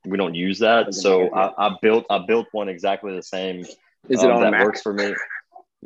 [0.06, 0.94] we don't use that.
[0.94, 3.60] So I, I, built I built one exactly the same.
[4.08, 4.64] Is it um, on that Mac?
[4.64, 5.14] works for me?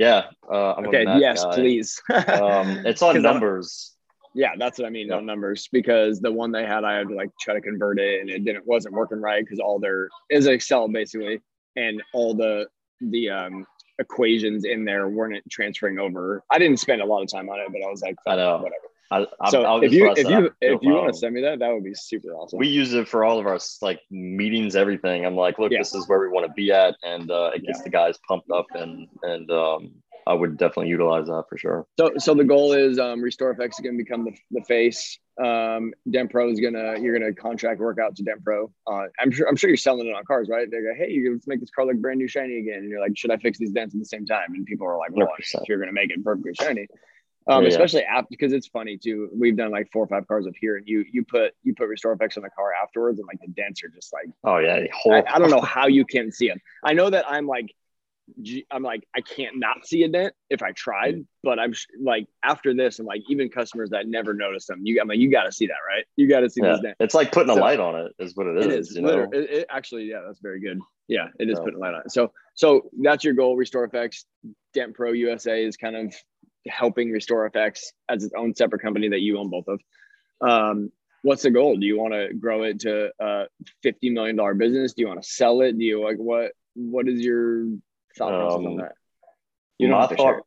[0.00, 0.30] Yeah.
[0.50, 1.04] Uh, okay.
[1.18, 1.54] yes, guy.
[1.56, 2.00] please.
[2.10, 3.94] um, it's on numbers.
[4.34, 7.14] yeah, that's what I mean on numbers because the one they had, I had to
[7.14, 10.46] like try to convert it, and it didn't wasn't working right because all their is
[10.46, 11.42] Excel basically,
[11.76, 12.66] and all the
[13.02, 13.66] the um
[13.98, 16.42] equations in there weren't transferring over.
[16.50, 18.56] I didn't spend a lot of time on it, but I was like, I know
[18.56, 18.89] whatever.
[19.12, 21.82] I, so if you if you if you want to send me that, that would
[21.82, 22.60] be super awesome.
[22.60, 25.26] We use it for all of our like meetings, everything.
[25.26, 25.78] I'm like, look, yeah.
[25.78, 27.84] this is where we want to be at, and uh, it gets yeah.
[27.84, 29.90] the guys pumped up, and and um,
[30.28, 31.86] I would definitely utilize that for sure.
[31.98, 35.18] So so the goal is um, RestorFX is going to become the, the face.
[35.42, 38.70] Um, Dent Pro is gonna you're gonna contract work out to Dent Pro.
[38.86, 40.70] Uh, I'm sure I'm sure you're selling it on cars, right?
[40.70, 43.00] They go, hey, you let's make this car look brand new shiny again, and you're
[43.00, 44.54] like, should I fix these dents at the same time?
[44.54, 46.86] And people are like, well, if you're gonna make it perfectly shiny
[47.48, 49.28] um, yeah, especially after because it's funny too.
[49.32, 51.88] We've done like four or five cars up here, and you you put you put
[51.88, 55.22] RestorFX on the car afterwards, and like the dents are just like oh yeah, I,
[55.26, 56.60] I, don't know how you can see them.
[56.84, 57.74] I know that I'm like
[58.70, 61.26] I'm like I can't not see a dent if I tried, mm.
[61.42, 65.08] but I'm like after this, I'm like even customers that never noticed them, you I'm
[65.08, 66.04] like you got to see that, right?
[66.16, 66.72] You got to see yeah.
[66.72, 66.96] these dents.
[67.00, 68.66] It's like putting so, a light on it, is what it is.
[68.66, 68.94] It is.
[68.96, 69.28] You know?
[69.32, 70.78] it, it, actually, yeah, that's very good.
[71.08, 72.12] Yeah, it is putting a light on it.
[72.12, 73.56] So so that's your goal.
[73.56, 74.24] RestorFX.
[74.72, 76.14] Dent Pro USA is kind of
[76.68, 79.80] helping RestorFX as its own separate company that you own both of.
[80.40, 80.92] Um,
[81.22, 81.76] what's the goal?
[81.76, 83.46] Do you want to grow it to a
[83.82, 84.94] fifty million dollar business?
[84.94, 85.78] Do you want to sell it?
[85.78, 86.52] Do you like what?
[86.74, 87.66] What is your
[88.16, 88.92] thought process um, on that?
[89.78, 90.42] You know, I thought,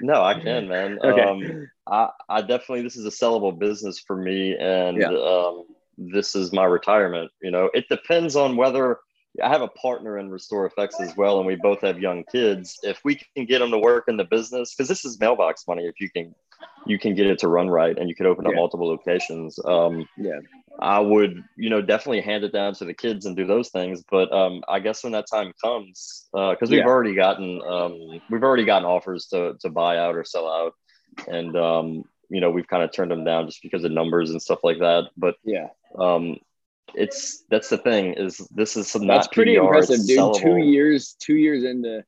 [0.00, 0.98] no, I can, man.
[1.04, 1.20] okay.
[1.20, 5.08] Um, I, I definitely, this is a sellable business for me, and yeah.
[5.08, 5.64] um,
[5.98, 7.30] this is my retirement.
[7.42, 8.98] You know, it depends on whether
[9.42, 12.78] I have a partner in RestorFX as well, and we both have young kids.
[12.82, 15.84] If we can get them to work in the business, because this is mailbox money,
[15.84, 16.34] if you can,
[16.86, 18.58] you can get it to run right, and you can open up yeah.
[18.58, 19.58] multiple locations.
[19.64, 20.40] Um, yeah,
[20.80, 24.02] I would, you know, definitely hand it down to the kids and do those things.
[24.10, 26.86] But um, I guess when that time comes, because uh, we've yeah.
[26.86, 30.74] already gotten, um, we've already gotten offers to to buy out or sell out,
[31.28, 34.42] and um, you know, we've kind of turned them down just because of numbers and
[34.42, 35.10] stuff like that.
[35.16, 36.38] But yeah, um,
[36.94, 40.18] it's that's the thing is this is some that's pretty PR, impressive, dude.
[40.18, 40.40] Sellable.
[40.40, 42.04] Two years, two years into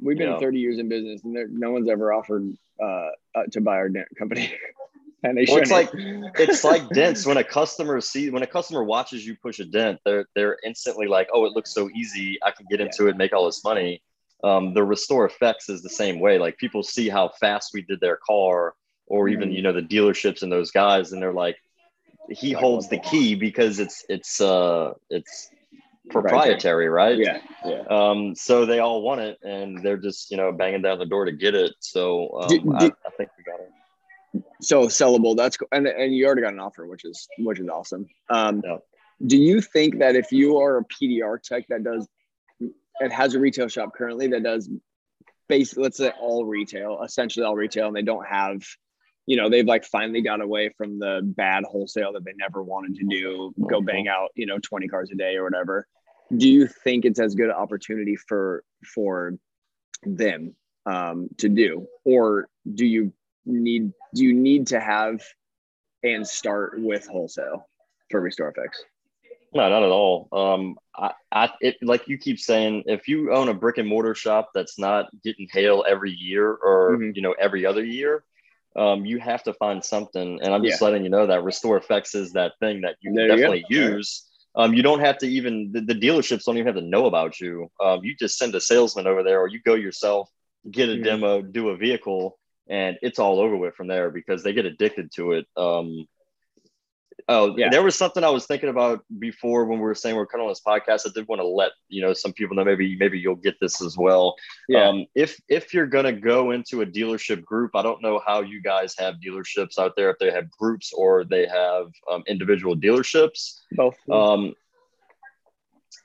[0.00, 0.38] we've been yeah.
[0.38, 3.90] 30 years in business, and there, no one's ever offered uh, uh, to buy our
[4.18, 4.52] company.
[5.22, 8.84] and they well, it's like it's like dents when a customer sees when a customer
[8.84, 12.38] watches you push a dent, they're they're instantly like, oh, it looks so easy.
[12.42, 13.10] I can get into yeah.
[13.10, 14.02] it, make all this money.
[14.44, 16.38] Um, the RestorFX is the same way.
[16.38, 18.74] Like people see how fast we did their car,
[19.06, 19.54] or even mm.
[19.54, 21.56] you know the dealerships and those guys, and they're like,
[22.30, 25.50] he holds the key because it's it's uh it's
[26.10, 27.18] proprietary, right?
[27.18, 27.82] Yeah, yeah.
[27.88, 31.24] Um, so they all want it, and they're just you know banging down the door
[31.24, 31.74] to get it.
[31.80, 34.44] So um, do, do, I, I, think we got it.
[34.60, 35.36] So sellable.
[35.36, 35.68] That's cool.
[35.72, 38.06] and and you already got an offer, which is which is awesome.
[38.28, 38.78] Um, yeah.
[39.26, 42.06] Do you think that if you are a PDR tech that does
[43.00, 44.68] it has a retail shop currently that does
[45.48, 48.62] basically let's say all retail, essentially all retail, and they don't have
[49.28, 52.96] you know they've like finally got away from the bad wholesale that they never wanted
[52.96, 55.86] to do go bang out you know 20 cars a day or whatever.
[56.34, 58.64] Do you think it's as good an opportunity for
[58.94, 59.34] for
[60.02, 60.54] them
[60.86, 61.86] um, to do?
[62.04, 63.12] Or do you
[63.44, 65.22] need do you need to have
[66.02, 67.68] and start with wholesale
[68.10, 68.70] for RestorFX
[69.52, 70.28] no not at all.
[70.32, 74.14] Um i i it, like you keep saying if you own a brick and mortar
[74.14, 77.10] shop that's not getting hail every year or mm-hmm.
[77.14, 78.24] you know every other year
[78.76, 80.84] um, you have to find something and i'm just yeah.
[80.86, 84.28] letting you know that RestorFX is that thing that you there definitely you use
[84.58, 87.38] um, you don't have to even the, the, dealerships don't even have to know about
[87.40, 87.70] you.
[87.80, 90.28] Um, you just send a salesman over there, or you go yourself,
[90.68, 91.04] get a mm-hmm.
[91.04, 92.36] demo, do a vehicle,
[92.68, 95.46] and it's all over with from there because they get addicted to it.
[95.56, 96.06] Um,
[97.30, 97.68] Oh, yeah.
[97.68, 100.40] There was something I was thinking about before when we were saying we are kind
[100.40, 101.06] of on this podcast.
[101.06, 103.82] I did want to let you know some people know maybe maybe you'll get this
[103.82, 104.34] as well.
[104.66, 104.88] Yeah.
[104.88, 108.62] Um, if if you're gonna go into a dealership group, I don't know how you
[108.62, 110.10] guys have dealerships out there.
[110.10, 113.60] If they have groups or they have um, individual dealerships.
[113.72, 113.96] Both.
[114.10, 114.54] Um,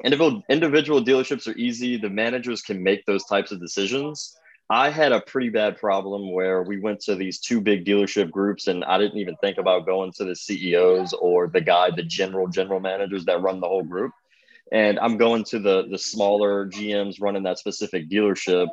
[0.04, 1.96] individual individual dealerships are easy.
[1.96, 4.36] The managers can make those types of decisions.
[4.74, 8.66] I had a pretty bad problem where we went to these two big dealership groups
[8.66, 12.48] and I didn't even think about going to the CEOs or the guy, the general
[12.48, 14.14] general managers that run the whole group.
[14.72, 18.68] And I'm going to the the smaller GMs running that specific dealership.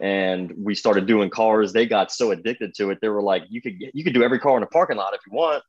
[0.00, 1.72] And we started doing cars.
[1.72, 2.98] They got so addicted to it.
[3.00, 5.14] They were like, you could get, you could do every car in a parking lot
[5.14, 5.64] if you want.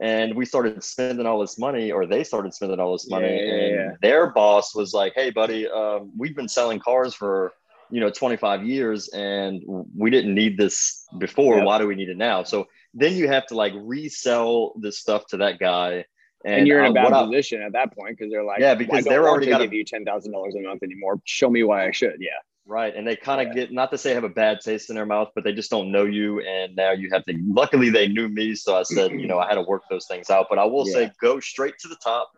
[0.00, 3.34] And we started spending all this money, or they started spending all this money.
[3.34, 3.90] Yeah, and yeah.
[4.00, 7.52] their boss was like, "Hey, buddy, um, we've been selling cars for
[7.94, 9.62] you know 25 years and
[9.96, 11.62] we didn't need this before.
[11.62, 12.42] Why do we need it now?
[12.42, 16.04] So then you have to like resell this stuff to that guy.
[16.44, 18.74] And, and you're in a bad position I, at that point because they're like yeah
[18.74, 21.20] because they're already going to give you $10000 a month anymore?
[21.24, 22.16] Show me why i should.
[22.18, 22.30] Yeah.
[22.66, 23.66] Right and they kind of yeah.
[23.66, 25.92] get not to say have a bad taste in their mouth but they just don't
[25.92, 29.28] know you and now you have to luckily they knew me so i said you
[29.28, 30.46] know i had to work those things out.
[30.50, 30.94] But i will yeah.
[30.94, 32.32] say go straight to the top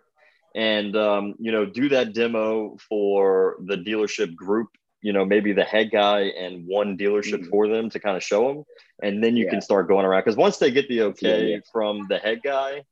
[0.55, 4.69] and um, you know do that demo for the dealership group
[5.07, 7.51] you know maybe the head guy and one dealership mm-hmm.
[7.51, 8.65] for them to kind of show them
[9.05, 9.51] and then you yeah.
[9.53, 11.59] can start going around because once they get the okay yeah.
[11.73, 12.83] from the head guy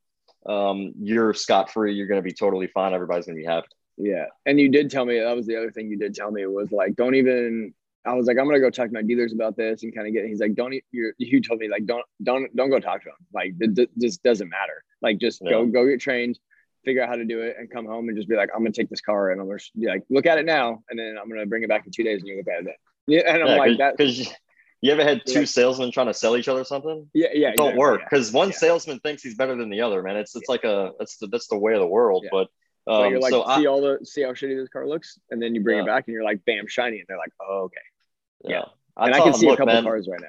[0.45, 4.27] um, you're scot-free you're going to be totally fine everybody's going to be happy yeah
[4.45, 6.71] and you did tell me that was the other thing you did tell me was
[6.71, 7.73] like don't even
[8.07, 10.13] I was like, I'm gonna go talk to my dealers about this and kind of
[10.13, 10.27] get.
[10.27, 11.11] He's like, don't you?
[11.17, 13.55] You told me like, don't don't don't go talk to them Like,
[13.97, 14.83] just doesn't matter.
[15.01, 15.49] Like, just yeah.
[15.49, 16.37] go go get trained
[16.85, 18.71] figure out how to do it and come home and just be like, I'm gonna
[18.71, 21.27] take this car and I'm gonna be like, look at it now, and then I'm
[21.27, 22.65] gonna bring it back in two days and you look at it.
[22.65, 22.75] Then.
[23.07, 24.29] Yeah, and I'm yeah, like that because
[24.81, 27.09] you ever had two salesmen trying to sell each other something?
[27.13, 28.37] Yeah, yeah, it don't exactly, work because yeah.
[28.37, 28.55] one yeah.
[28.55, 30.01] salesman thinks he's better than the other.
[30.01, 32.25] Man, it's it's like a that's the that's the way of the world.
[32.31, 32.47] But
[32.87, 35.19] um, so you're like, so see I, all the see how shitty this car looks,
[35.31, 37.63] and then you bring it back and you're like, bam, shiny, and they're like, oh,
[37.63, 37.77] okay,
[38.53, 38.65] yeah.
[38.97, 40.27] I and I can see a couple man, cars right now.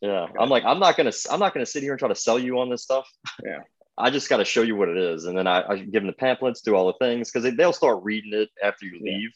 [0.00, 2.38] Yeah, I'm like, I'm not gonna, I'm not gonna sit here and try to sell
[2.38, 3.06] you on this stuff.
[3.44, 3.60] Yeah,
[4.00, 5.24] I just got to show you what it is.
[5.24, 7.72] And then I, I give them the pamphlets, do all the things because they, will
[7.72, 9.30] start reading it after you leave.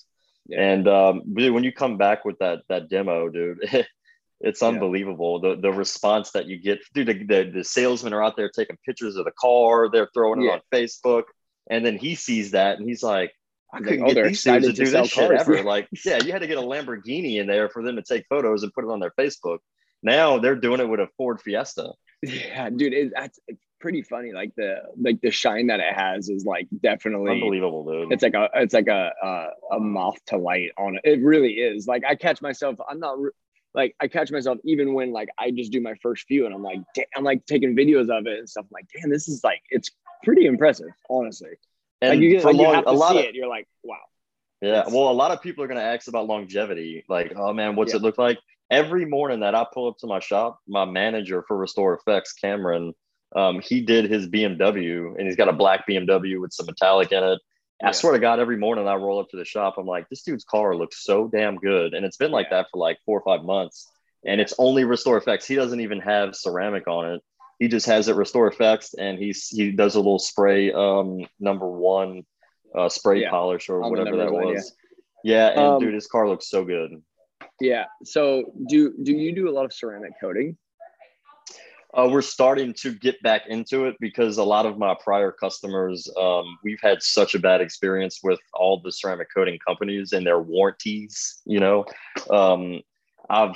[0.46, 0.60] Yeah.
[0.60, 3.58] And um, dude, when you come back with that that demo, dude,
[4.40, 5.40] it's unbelievable.
[5.42, 5.54] Yeah.
[5.54, 7.06] The the response that you get, dude.
[7.06, 9.88] The, the, the, salesmen are out there taking pictures of the car.
[9.90, 11.24] They're throwing it on Facebook,
[11.70, 13.32] and then he sees that and he's like,
[13.74, 15.62] I couldn't like, oh, get these dudes to do this shit ever.
[15.62, 18.62] like, yeah, you had to get a Lamborghini in there for them to take photos
[18.62, 19.58] and put it on their Facebook.
[20.02, 21.92] Now they're doing it with a Ford Fiesta.
[22.22, 23.38] Yeah, dude, it, that's
[23.84, 24.32] pretty funny.
[24.32, 28.12] Like the like the shine that it has is like definitely unbelievable, dude.
[28.14, 31.02] It's like a it's like a a, a moth to light on it.
[31.04, 31.86] It really is.
[31.86, 32.78] Like I catch myself.
[32.88, 33.18] I'm not
[33.74, 36.62] like I catch myself even when like I just do my first few and I'm
[36.62, 38.64] like damn, I'm like taking videos of it and stuff.
[38.64, 39.90] I'm like damn, this is like it's
[40.24, 41.50] pretty impressive, honestly.
[42.00, 43.34] And like you, get, like, long, you have to a lot see of, it.
[43.34, 43.98] You're like wow.
[44.62, 47.04] Yeah, well, a lot of people are going to ask about longevity.
[47.06, 47.98] Like, oh man, what's yeah.
[47.98, 48.38] it look like?
[48.70, 52.94] Every morning that I pull up to my shop, my manager for RestorFX, Cameron,
[53.34, 57.22] um, he did his BMW and he's got a black BMW with some metallic in
[57.22, 57.40] it.
[57.82, 57.88] Yeah.
[57.88, 60.22] I swear to God, every morning I roll up to the shop, I'm like, this
[60.22, 61.94] dude's car looks so damn good.
[61.94, 62.58] And it's been like yeah.
[62.58, 63.90] that for like four or five months.
[64.24, 65.44] And it's only RestorFX.
[65.44, 67.22] He doesn't even have ceramic on it.
[67.58, 72.24] He just has it RestorFX and he's he does a little spray um number one
[72.76, 73.30] uh spray yeah.
[73.30, 74.74] polish or whatever that one, was.
[75.22, 77.00] Yeah, and um, dude, his car looks so good.
[77.60, 77.84] Yeah.
[78.04, 80.56] So do do you do a lot of ceramic coating?
[81.96, 86.08] Uh, we're starting to get back into it because a lot of my prior customers,
[86.20, 90.40] um, we've had such a bad experience with all the ceramic coating companies and their
[90.40, 91.40] warranties.
[91.44, 91.84] You know,
[92.30, 92.80] um,
[93.30, 93.54] I've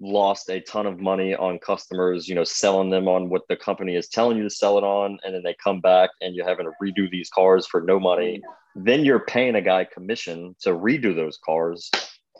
[0.00, 3.96] lost a ton of money on customers, you know, selling them on what the company
[3.96, 6.66] is telling you to sell it on, and then they come back and you're having
[6.66, 8.40] to redo these cars for no money.
[8.74, 11.90] Then you're paying a guy commission to redo those cars.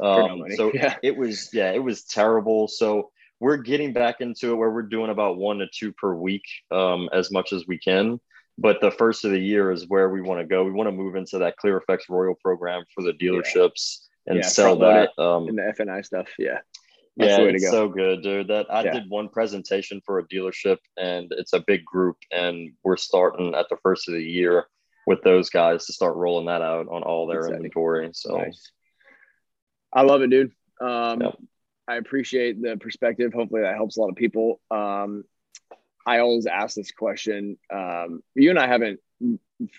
[0.00, 0.96] Um, no so yeah.
[1.02, 2.66] it was, yeah, it was terrible.
[2.66, 3.10] So
[3.44, 7.10] we're getting back into it where we're doing about one to two per week, um,
[7.12, 8.18] as much as we can.
[8.56, 10.64] But the first of the year is where we want to go.
[10.64, 14.32] We want to move into that ClearFX Royal program for the dealerships yeah.
[14.32, 16.28] and yeah, sell that um, in the F and I stuff.
[16.38, 16.60] Yeah.
[17.18, 18.48] That's yeah, it's so good, dude.
[18.48, 18.94] That I yeah.
[18.94, 23.66] did one presentation for a dealership, and it's a big group, and we're starting at
[23.68, 24.64] the first of the year
[25.06, 27.56] with those guys to start rolling that out on all their Exciting.
[27.56, 28.10] inventory.
[28.14, 28.72] So, nice.
[29.92, 30.52] I love it, dude.
[30.80, 31.38] Um, yep.
[31.86, 33.32] I appreciate the perspective.
[33.32, 34.60] Hopefully, that helps a lot of people.
[34.70, 35.24] Um,
[36.06, 37.58] I always ask this question.
[37.72, 39.00] Um, you and I haven't.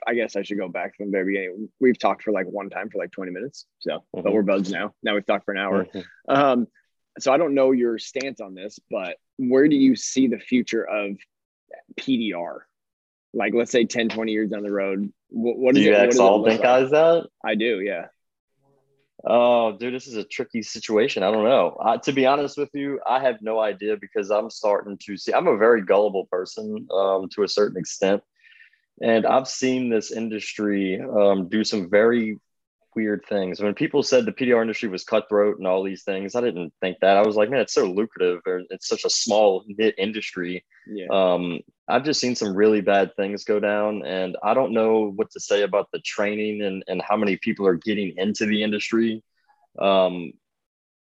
[0.08, 1.70] I guess I should go back from the very beginning.
[1.80, 3.66] We've talked for like one time for like 20 minutes.
[3.80, 4.22] So, mm-hmm.
[4.22, 4.94] but we're buds now.
[5.04, 5.86] Now we've talked for an hour.
[5.86, 6.34] Mm-hmm.
[6.34, 6.68] Um,
[7.20, 10.84] so I don't know your stance on this, but where do you see the future
[10.84, 11.18] of
[12.00, 12.60] PDR?
[13.34, 16.46] Like, let's say 10, 20 years down the road, what, what do you it, all
[16.46, 16.70] think like?
[16.70, 17.28] I that?
[17.44, 18.08] I do, yeah.
[19.28, 21.24] Oh, dude, this is a tricky situation.
[21.24, 21.78] I don't know.
[21.84, 25.34] Uh, to be honest with you, I have no idea because I'm starting to see.
[25.34, 28.22] I'm a very gullible person um, to a certain extent,
[29.02, 32.40] and I've seen this industry um, do some very
[32.96, 33.62] weird things.
[33.62, 36.98] When people said the PDR industry was cutthroat and all these things, I didn't think
[37.02, 37.18] that.
[37.18, 38.42] I was like, man, it's so lucrative.
[38.46, 40.66] Or it's such a small knit industry.
[40.88, 41.08] Yeah.
[41.12, 45.32] Um, I've just seen some really bad things go down, and I don't know what
[45.32, 49.24] to say about the training and and how many people are getting into the industry.
[49.80, 50.34] Um,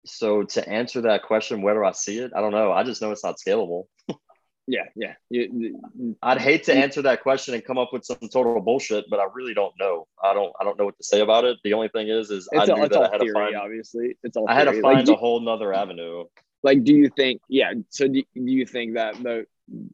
[0.06, 2.32] so to answer that question, where do I see it?
[2.36, 2.72] I don't know.
[2.72, 3.86] I just know it's not scalable.
[4.70, 5.14] Yeah, yeah.
[5.32, 5.82] You,
[6.22, 9.26] I'd hate to answer that question and come up with some total bullshit, but I
[9.34, 10.06] really don't know.
[10.24, 10.54] I don't.
[10.62, 11.58] I don't know what to say about it.
[11.64, 13.56] The only thing is, is it's I knew that I had theory, to find.
[13.56, 14.48] Obviously, it's all.
[14.48, 16.26] I had to find like, a whole nother avenue.
[16.62, 17.42] Like, do you think?
[17.50, 17.74] Yeah.
[17.90, 19.48] So, do, do you think that the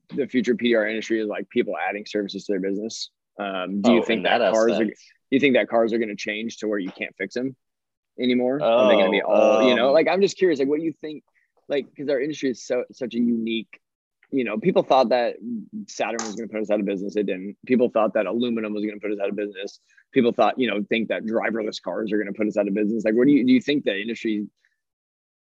[0.09, 3.11] the future PDR industry is like people adding services to their business?
[3.39, 4.83] Um, do you oh, think that, that cars are?
[4.83, 4.91] Do
[5.31, 7.55] you think that cars are going to change to where you can't fix them
[8.19, 8.59] anymore?
[8.61, 9.61] Oh, are they going to be all?
[9.61, 10.59] Um, you know, um, like I'm just curious.
[10.59, 11.23] Like, what do you think?
[11.69, 13.79] Like, because our industry is so such a unique
[14.35, 15.35] you know, people thought that
[15.87, 17.15] Saturn was going to put us out of business.
[17.15, 17.55] It didn't.
[17.65, 19.79] People thought that aluminum was going to put us out of business.
[20.13, 22.73] People thought, you know, think that driverless cars are going to put us out of
[22.73, 23.05] business.
[23.05, 23.53] Like, what do you do?
[23.53, 24.47] You think the industry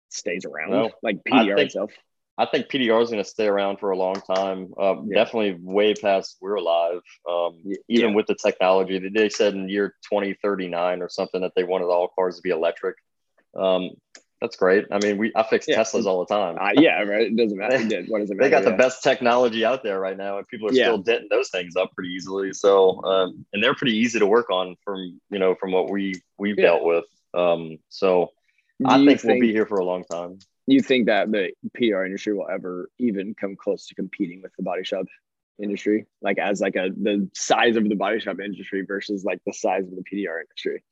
[0.10, 0.92] stays around?
[1.02, 1.92] Like PDR think, itself.
[2.38, 4.72] I think PDR is going to stay around for a long time.
[4.80, 5.24] Uh, yeah.
[5.24, 7.02] Definitely way past we're alive.
[7.30, 8.16] Um, even yeah.
[8.16, 12.10] with the technology, that they said in year 2039 or something that they wanted all
[12.16, 12.96] cars to be electric.
[13.56, 13.92] Um,
[14.44, 14.86] that's great.
[14.92, 15.80] I mean, we I fix yeah.
[15.80, 16.58] Teslas all the time.
[16.60, 17.28] Uh, yeah, right.
[17.28, 17.78] It doesn't matter.
[18.10, 18.44] What does it matter?
[18.44, 18.72] They got yeah.
[18.72, 20.84] the best technology out there right now, and people are yeah.
[20.84, 22.52] still denting those things up pretty easily.
[22.52, 26.22] So, um, and they're pretty easy to work on from you know from what we
[26.38, 27.06] we've dealt with.
[27.34, 28.32] Um, so,
[28.82, 30.40] Do I think, think we'll be here for a long time.
[30.68, 34.64] You think that the PR industry will ever even come close to competing with the
[34.64, 35.06] body shop
[35.58, 39.54] industry, like as like a the size of the body shop industry versus like the
[39.54, 40.84] size of the PDR industry?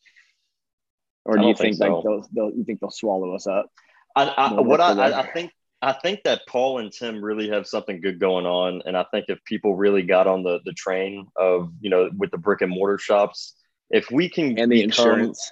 [1.26, 1.94] Or do you think, think so.
[1.94, 3.72] like they'll, they'll you think they'll swallow us up?
[4.16, 5.52] I, I what I, I think
[5.82, 9.26] I think that Paul and Tim really have something good going on, and I think
[9.30, 12.72] if people really got on the the train of you know with the brick and
[12.72, 13.56] mortar shops,
[13.90, 15.52] if we can and the become, insurance,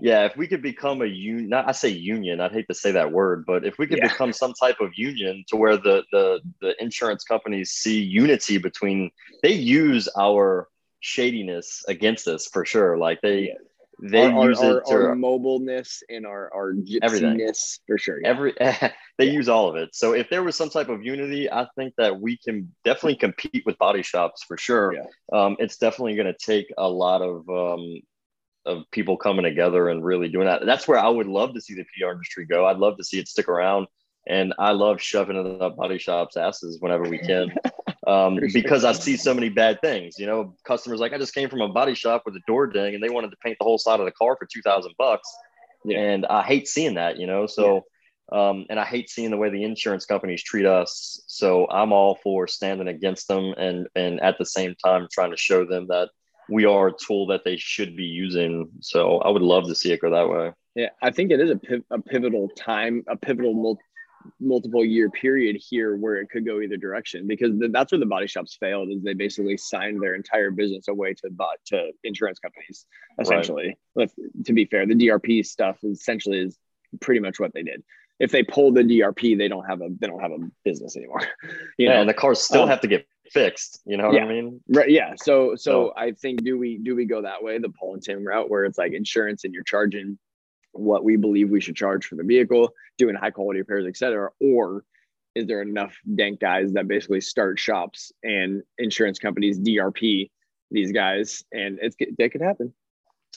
[0.00, 2.92] yeah, if we could become a union, not I say union, I'd hate to say
[2.92, 4.08] that word, but if we could yeah.
[4.08, 9.10] become some type of union to where the the the insurance companies see unity between,
[9.42, 10.68] they use our
[11.00, 13.48] shadiness against us for sure, like they.
[13.48, 13.54] Yeah
[14.02, 18.20] they our, use our, it to our mobileness and our our everythingness for sure.
[18.20, 18.28] Yeah.
[18.28, 19.32] Every they yeah.
[19.32, 19.94] use all of it.
[19.94, 23.62] So if there was some type of unity, I think that we can definitely compete
[23.64, 24.94] with body shops for sure.
[24.94, 25.04] Yeah.
[25.32, 28.00] Um, it's definitely going to take a lot of um,
[28.66, 30.64] of people coming together and really doing that.
[30.66, 32.66] That's where I would love to see the PR industry go.
[32.66, 33.86] I'd love to see it stick around,
[34.26, 37.54] and I love shoving it up body shops' asses whenever we can.
[38.06, 40.18] um, because I see so many bad things.
[40.18, 42.94] You know, customers like I just came from a body shop with a door ding,
[42.94, 45.28] and they wanted to paint the whole side of the car for two thousand bucks,
[45.84, 45.98] yeah.
[45.98, 47.18] and I hate seeing that.
[47.18, 47.74] You know, so.
[47.74, 47.80] Yeah.
[48.32, 51.22] Um, and I hate seeing the way the insurance companies treat us.
[51.26, 55.36] So I'm all for standing against them and and at the same time trying to
[55.36, 56.08] show them that
[56.48, 58.70] we are a tool that they should be using.
[58.80, 60.52] So I would love to see it go that way.
[60.74, 63.54] Yeah, I think it is a, piv- a pivotal time, a pivotal
[64.40, 68.26] multiple year period here where it could go either direction because that's where the body
[68.26, 72.86] shops failed is they basically signed their entire business away to bot to insurance companies
[73.20, 74.10] essentially right.
[74.44, 76.58] to be fair the drp stuff essentially is
[77.00, 77.82] pretty much what they did
[78.20, 81.22] if they pull the DRP, they don't have a they don't have a business anymore.
[81.76, 82.00] You yeah, know?
[82.02, 83.80] and the cars still um, have to get fixed.
[83.84, 84.24] You know what yeah.
[84.24, 84.60] I mean?
[84.68, 84.88] Right.
[84.88, 85.14] Yeah.
[85.16, 88.02] So, so, so I think do we do we go that way, the Paul and
[88.02, 90.18] Tim route, where it's like insurance and you're charging
[90.74, 94.30] what we believe we should charge for the vehicle, doing high quality repairs, et cetera,
[94.40, 94.84] or
[95.34, 100.30] is there enough dank guys that basically start shops and insurance companies DRP
[100.70, 102.72] these guys, and it's could happen.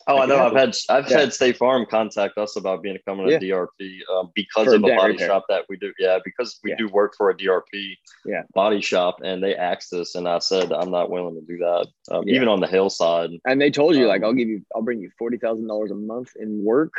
[0.08, 0.46] Oh, I know.
[0.46, 1.20] I've had I've yeah.
[1.20, 3.40] had State Farm contact us about being becoming a yeah.
[3.40, 5.28] DRP um, because for of a body repair.
[5.28, 5.94] shop that we do.
[6.00, 6.78] Yeah, because we yeah.
[6.78, 7.96] do work for a DRP
[8.26, 8.44] yeah.
[8.54, 11.88] body shop, and they asked us, and I said I'm not willing to do that,
[12.12, 13.32] um, even on the hillside.
[13.46, 15.92] And they told you um, like I'll give you, I'll bring you forty thousand dollars
[15.92, 16.94] a month in work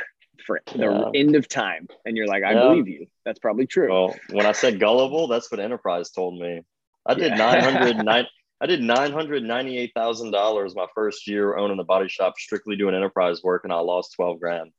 [0.46, 3.06] for the end of time, and you're like, I believe you.
[3.24, 3.90] That's probably true.
[3.90, 6.62] Well, when I said gullible, that's what Enterprise told me.
[7.06, 8.26] I did nine hundred nine.
[8.60, 12.76] I did nine hundred ninety-eight thousand dollars my first year owning the body shop, strictly
[12.76, 14.72] doing enterprise work, and I lost twelve grand.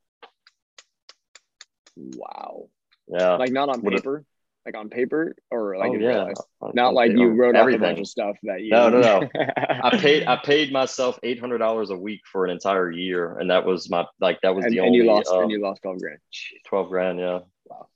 [1.95, 2.69] Wow.
[3.07, 3.36] Yeah.
[3.36, 4.23] Like not on paper,
[4.65, 6.32] like on paper, or like oh, yeah.
[6.73, 7.82] not like you wrote everything.
[7.82, 8.69] a bunch of stuff that you.
[8.69, 9.30] No, no, no.
[9.84, 10.27] I paid.
[10.27, 13.89] I paid myself eight hundred dollars a week for an entire year, and that was
[13.89, 14.99] my like that was and, the and only.
[14.99, 15.30] And you lost.
[15.32, 16.19] Um, and you lost twelve grand.
[16.67, 17.19] Twelve grand.
[17.19, 17.39] Yeah.
[17.65, 17.88] Wow.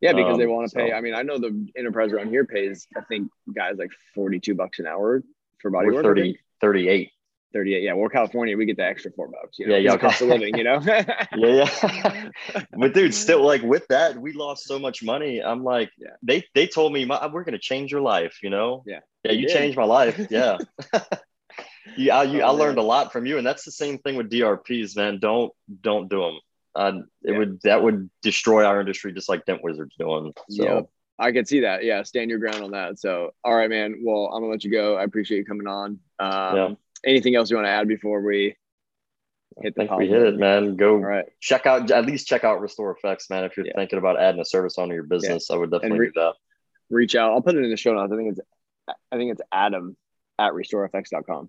[0.00, 0.92] Yeah, because um, they want to pay.
[0.92, 4.78] I mean, I know the enterprise around here pays, I think, guys like 42 bucks
[4.78, 5.22] an hour
[5.60, 6.04] for body work.
[6.04, 7.10] 30, 38.
[7.54, 7.82] 38.
[7.82, 7.92] Yeah.
[7.94, 9.58] Well, California, we get the extra four bucks.
[9.58, 9.76] You know?
[9.76, 9.92] Yeah.
[9.92, 9.96] Yeah.
[9.96, 10.80] Cost of living, you know?
[10.84, 11.24] yeah.
[11.34, 12.30] Yeah.
[12.78, 15.40] but dude, still like with that, we lost so much money.
[15.40, 16.10] I'm like, yeah.
[16.22, 18.82] they, they told me we're going to change your life, you know?
[18.86, 19.00] Yeah.
[19.22, 19.32] Yeah.
[19.32, 19.56] You did.
[19.56, 20.20] changed my life.
[20.30, 20.58] Yeah.
[21.96, 22.18] yeah.
[22.18, 23.38] I, you, oh, I learned a lot from you.
[23.38, 25.20] And that's the same thing with DRPs, man.
[25.20, 26.40] Don't, don't do them
[26.76, 27.38] uh, it yeah.
[27.38, 30.32] would that would destroy our industry just like Dent Wizards doing.
[30.50, 30.80] So yeah,
[31.18, 31.84] I could see that.
[31.84, 32.98] Yeah, stand your ground on that.
[32.98, 34.02] So all right, man.
[34.02, 34.96] Well, I'm gonna let you go.
[34.96, 35.98] I appreciate you coming on.
[36.18, 36.68] Um, yeah.
[37.06, 38.56] Anything else you want to add before we
[39.62, 39.82] hit the?
[39.82, 40.76] I think we hit it, man.
[40.76, 41.26] Go right.
[41.40, 43.44] check out at least check out RestorFX, man.
[43.44, 43.74] If you're yeah.
[43.76, 46.34] thinking about adding a service onto your business, I would definitely re- do that.
[46.90, 47.32] Reach out.
[47.32, 48.12] I'll put it in the show notes.
[48.12, 48.40] I think it's
[49.12, 49.96] I think it's Adam
[50.38, 51.48] at restorfx.com.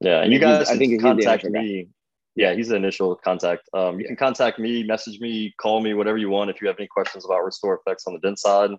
[0.00, 1.88] Yeah, and you guys I think contact me
[2.36, 3.68] yeah, he's the initial contact.
[3.74, 6.76] Um, you can contact me, message me, call me, whatever you want if you have
[6.78, 8.70] any questions about RestorFX on the dent side.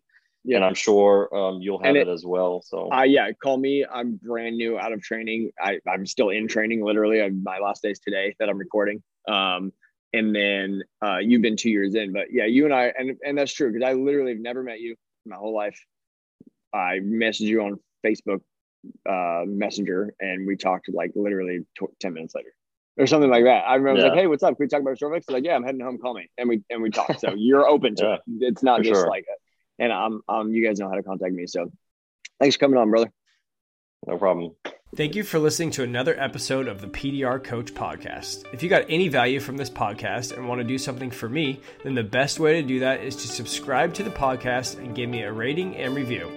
[0.43, 0.57] Yeah.
[0.57, 2.61] And I'm sure um, you'll have it, it, as well.
[2.61, 3.85] So, uh, yeah, call me.
[3.91, 5.51] I'm brand new out of training.
[5.59, 7.21] I, I'm still in training, literally.
[7.21, 9.01] I, my last day is today that I'm recording.
[9.27, 9.71] Um,
[10.13, 13.37] and then uh, you've been two years in, but yeah, you and I, and, and
[13.37, 14.95] that's true because I literally have never met you
[15.25, 15.79] my whole life.
[16.73, 18.41] I messaged you on Facebook
[19.09, 22.53] uh, Messenger and we talked like literally t- 10 minutes later
[22.97, 23.63] or something like that.
[23.67, 24.07] I remember yeah.
[24.07, 24.55] like, hey, what's up?
[24.55, 25.29] Can we talk about Storefix?
[25.29, 25.97] Like, yeah, I'm heading home.
[25.97, 27.19] Call me, and we and we talk.
[27.19, 28.21] So you're open to yeah, it.
[28.53, 29.09] It's not just sure.
[29.09, 29.39] like it.
[29.83, 31.47] And um, um, you guys know how to contact me.
[31.47, 31.71] So
[32.39, 33.11] thanks for coming on, brother.
[34.07, 34.55] No problem.
[34.95, 38.45] Thank you for listening to another episode of the PDR Coach Podcast.
[38.53, 41.59] If you got any value from this podcast and want to do something for me,
[41.83, 45.09] then the best way to do that is to subscribe to the podcast and give
[45.09, 46.31] me a rating and review.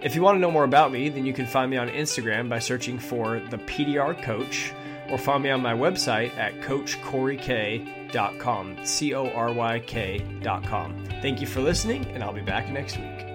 [0.00, 2.48] If you want to know more about me, then you can find me on Instagram
[2.48, 4.72] by searching for the PDR Coach
[5.10, 11.04] or find me on my website at coachcoryk.com, C O R Y K.com.
[11.22, 13.27] Thank you for listening, and I'll be back next week.